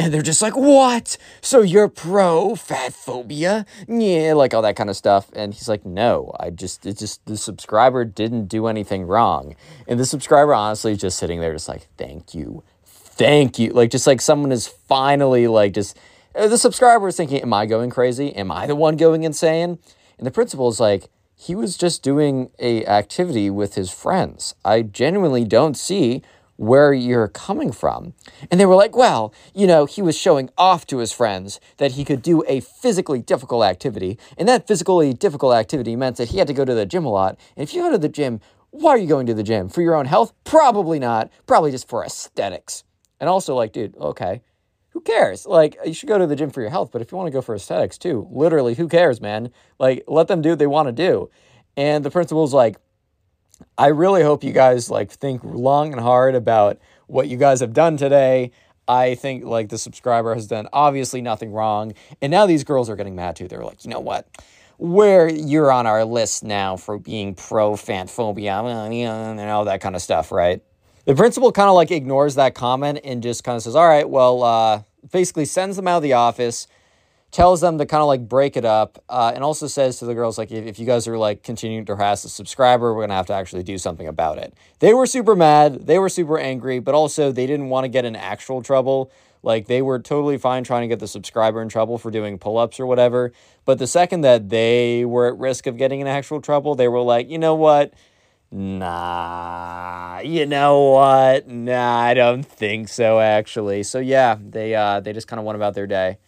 And 0.00 0.14
they're 0.14 0.22
just 0.22 0.40
like, 0.40 0.56
what? 0.56 1.18
So 1.42 1.60
you're 1.60 1.86
pro 1.86 2.56
fat 2.56 2.94
phobia? 2.94 3.66
Yeah, 3.86 4.32
like 4.32 4.54
all 4.54 4.62
that 4.62 4.74
kind 4.74 4.88
of 4.88 4.96
stuff. 4.96 5.28
And 5.34 5.52
he's 5.52 5.68
like, 5.68 5.84
no, 5.84 6.34
I 6.40 6.48
just, 6.48 6.86
it's 6.86 7.00
just, 7.00 7.26
the 7.26 7.36
subscriber 7.36 8.06
didn't 8.06 8.46
do 8.46 8.66
anything 8.66 9.02
wrong. 9.02 9.56
And 9.86 10.00
the 10.00 10.06
subscriber 10.06 10.54
honestly 10.54 10.92
is 10.92 10.98
just 11.02 11.18
sitting 11.18 11.38
there, 11.40 11.52
just 11.52 11.68
like, 11.68 11.86
thank 11.98 12.34
you. 12.34 12.64
Thank 12.86 13.58
you. 13.58 13.72
Like, 13.72 13.90
just 13.90 14.06
like 14.06 14.22
someone 14.22 14.52
is 14.52 14.66
finally 14.66 15.46
like, 15.46 15.74
just, 15.74 15.98
uh, 16.34 16.48
the 16.48 16.56
subscriber 16.56 17.08
is 17.08 17.18
thinking, 17.18 17.42
am 17.42 17.52
I 17.52 17.66
going 17.66 17.90
crazy? 17.90 18.34
Am 18.34 18.50
I 18.50 18.66
the 18.66 18.76
one 18.76 18.96
going 18.96 19.24
insane? 19.24 19.78
And 20.16 20.26
the 20.26 20.30
principal 20.30 20.70
is 20.70 20.80
like, 20.80 21.10
he 21.36 21.54
was 21.54 21.76
just 21.76 22.02
doing 22.02 22.50
a 22.58 22.86
activity 22.86 23.50
with 23.50 23.74
his 23.74 23.90
friends. 23.90 24.54
I 24.64 24.80
genuinely 24.80 25.44
don't 25.44 25.76
see 25.76 26.22
where 26.60 26.92
you're 26.92 27.26
coming 27.26 27.72
from. 27.72 28.12
And 28.50 28.60
they 28.60 28.66
were 28.66 28.74
like, 28.74 28.94
well, 28.94 29.32
you 29.54 29.66
know, 29.66 29.86
he 29.86 30.02
was 30.02 30.14
showing 30.14 30.50
off 30.58 30.86
to 30.88 30.98
his 30.98 31.10
friends 31.10 31.58
that 31.78 31.92
he 31.92 32.04
could 32.04 32.20
do 32.20 32.44
a 32.46 32.60
physically 32.60 33.20
difficult 33.22 33.64
activity. 33.64 34.18
And 34.36 34.46
that 34.46 34.66
physically 34.66 35.14
difficult 35.14 35.54
activity 35.54 35.96
meant 35.96 36.18
that 36.18 36.28
he 36.28 36.36
had 36.36 36.46
to 36.48 36.52
go 36.52 36.66
to 36.66 36.74
the 36.74 36.84
gym 36.84 37.06
a 37.06 37.08
lot. 37.08 37.38
And 37.56 37.62
if 37.62 37.72
you 37.72 37.80
go 37.80 37.90
to 37.90 37.96
the 37.96 38.10
gym, 38.10 38.40
why 38.68 38.90
are 38.90 38.98
you 38.98 39.06
going 39.06 39.24
to 39.24 39.32
the 39.32 39.42
gym? 39.42 39.70
For 39.70 39.80
your 39.80 39.94
own 39.94 40.04
health? 40.04 40.34
Probably 40.44 40.98
not. 40.98 41.30
Probably 41.46 41.70
just 41.70 41.88
for 41.88 42.04
aesthetics. 42.04 42.84
And 43.20 43.30
also, 43.30 43.54
like, 43.54 43.72
dude, 43.72 43.96
okay, 43.96 44.42
who 44.90 45.00
cares? 45.00 45.46
Like, 45.46 45.78
you 45.86 45.94
should 45.94 46.10
go 46.10 46.18
to 46.18 46.26
the 46.26 46.36
gym 46.36 46.50
for 46.50 46.60
your 46.60 46.68
health, 46.68 46.90
but 46.92 47.00
if 47.00 47.10
you 47.10 47.16
want 47.16 47.28
to 47.28 47.32
go 47.32 47.40
for 47.40 47.54
aesthetics 47.54 47.96
too, 47.96 48.28
literally, 48.30 48.74
who 48.74 48.86
cares, 48.86 49.18
man? 49.18 49.50
Like, 49.78 50.04
let 50.06 50.28
them 50.28 50.42
do 50.42 50.50
what 50.50 50.58
they 50.58 50.66
want 50.66 50.88
to 50.88 50.92
do. 50.92 51.30
And 51.74 52.04
the 52.04 52.10
principal's 52.10 52.52
like, 52.52 52.76
I 53.76 53.88
really 53.88 54.22
hope 54.22 54.44
you 54.44 54.52
guys 54.52 54.90
like 54.90 55.10
think 55.10 55.42
long 55.44 55.92
and 55.92 56.00
hard 56.00 56.34
about 56.34 56.78
what 57.06 57.28
you 57.28 57.36
guys 57.36 57.60
have 57.60 57.72
done 57.72 57.96
today. 57.96 58.52
I 58.86 59.14
think 59.14 59.44
like 59.44 59.68
the 59.68 59.78
subscriber 59.78 60.34
has 60.34 60.46
done 60.46 60.68
obviously 60.72 61.22
nothing 61.22 61.52
wrong. 61.52 61.94
And 62.20 62.30
now 62.30 62.46
these 62.46 62.64
girls 62.64 62.90
are 62.90 62.96
getting 62.96 63.14
mad 63.14 63.36
too. 63.36 63.48
They're 63.48 63.64
like, 63.64 63.84
you 63.84 63.90
know 63.90 64.00
what? 64.00 64.28
Where 64.78 65.28
you're 65.28 65.70
on 65.70 65.86
our 65.86 66.04
list 66.04 66.42
now 66.42 66.76
for 66.76 66.98
being 66.98 67.34
pro 67.34 67.76
fat 67.76 68.10
phobia 68.10 68.58
and 68.60 69.40
all 69.40 69.64
that 69.66 69.80
kind 69.80 69.94
of 69.94 70.02
stuff, 70.02 70.32
right? 70.32 70.62
The 71.04 71.14
principal 71.14 71.52
kind 71.52 71.68
of 71.68 71.74
like 71.74 71.90
ignores 71.90 72.34
that 72.34 72.54
comment 72.54 73.00
and 73.04 73.22
just 73.22 73.44
kind 73.44 73.56
of 73.56 73.62
says, 73.62 73.76
all 73.76 73.86
right, 73.86 74.08
well, 74.08 74.42
uh, 74.42 74.82
basically 75.12 75.44
sends 75.44 75.76
them 75.76 75.88
out 75.88 75.98
of 75.98 76.02
the 76.02 76.14
office 76.14 76.66
tells 77.30 77.60
them 77.60 77.78
to 77.78 77.86
kind 77.86 78.00
of 78.00 78.08
like 78.08 78.28
break 78.28 78.56
it 78.56 78.64
up 78.64 79.02
uh, 79.08 79.32
and 79.34 79.44
also 79.44 79.66
says 79.66 79.98
to 79.98 80.04
the 80.04 80.14
girls 80.14 80.36
like 80.36 80.50
if, 80.50 80.64
if 80.66 80.78
you 80.78 80.86
guys 80.86 81.06
are 81.06 81.16
like 81.18 81.42
continuing 81.42 81.84
to 81.84 81.94
harass 81.94 82.22
the 82.22 82.28
subscriber 82.28 82.92
we're 82.92 83.02
gonna 83.02 83.14
have 83.14 83.26
to 83.26 83.32
actually 83.32 83.62
do 83.62 83.78
something 83.78 84.08
about 84.08 84.38
it. 84.38 84.52
They 84.80 84.94
were 84.94 85.06
super 85.06 85.36
mad 85.36 85.86
they 85.86 85.98
were 85.98 86.08
super 86.08 86.38
angry 86.38 86.80
but 86.80 86.94
also 86.94 87.30
they 87.30 87.46
didn't 87.46 87.68
want 87.68 87.84
to 87.84 87.88
get 87.88 88.04
in 88.04 88.16
actual 88.16 88.62
trouble. 88.62 89.12
Like 89.42 89.68
they 89.68 89.80
were 89.80 89.98
totally 89.98 90.36
fine 90.36 90.64
trying 90.64 90.82
to 90.82 90.88
get 90.88 90.98
the 90.98 91.08
subscriber 91.08 91.62
in 91.62 91.68
trouble 91.68 91.98
for 91.98 92.10
doing 92.10 92.38
pull-ups 92.38 92.80
or 92.80 92.86
whatever 92.86 93.32
but 93.64 93.78
the 93.78 93.86
second 93.86 94.22
that 94.22 94.48
they 94.48 95.04
were 95.04 95.28
at 95.28 95.38
risk 95.38 95.66
of 95.66 95.76
getting 95.76 96.00
in 96.00 96.06
actual 96.06 96.40
trouble 96.40 96.74
they 96.74 96.88
were 96.88 97.00
like 97.00 97.30
you 97.30 97.38
know 97.38 97.54
what? 97.54 97.94
Nah 98.50 100.18
you 100.24 100.46
know 100.46 100.90
what? 100.90 101.46
Nah 101.46 102.00
i 102.00 102.14
don't 102.14 102.42
think 102.42 102.88
so 102.88 103.20
actually. 103.20 103.84
So 103.84 104.00
yeah 104.00 104.36
they 104.40 104.74
uh 104.74 104.98
they 104.98 105.12
just 105.12 105.28
kind 105.28 105.38
of 105.38 105.46
went 105.46 105.54
about 105.54 105.74
their 105.74 105.86
day 105.86 106.18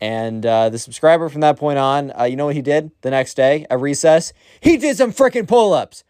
and 0.00 0.44
uh, 0.44 0.68
the 0.68 0.78
subscriber 0.78 1.28
from 1.28 1.40
that 1.40 1.56
point 1.56 1.78
on, 1.78 2.12
uh, 2.18 2.24
you 2.24 2.36
know 2.36 2.46
what 2.46 2.54
he 2.54 2.62
did 2.62 2.90
the 3.02 3.10
next 3.10 3.34
day 3.34 3.66
at 3.70 3.80
recess? 3.80 4.32
He 4.60 4.76
did 4.76 4.96
some 4.96 5.12
freaking 5.12 5.48
pull 5.48 5.72
ups. 5.72 6.04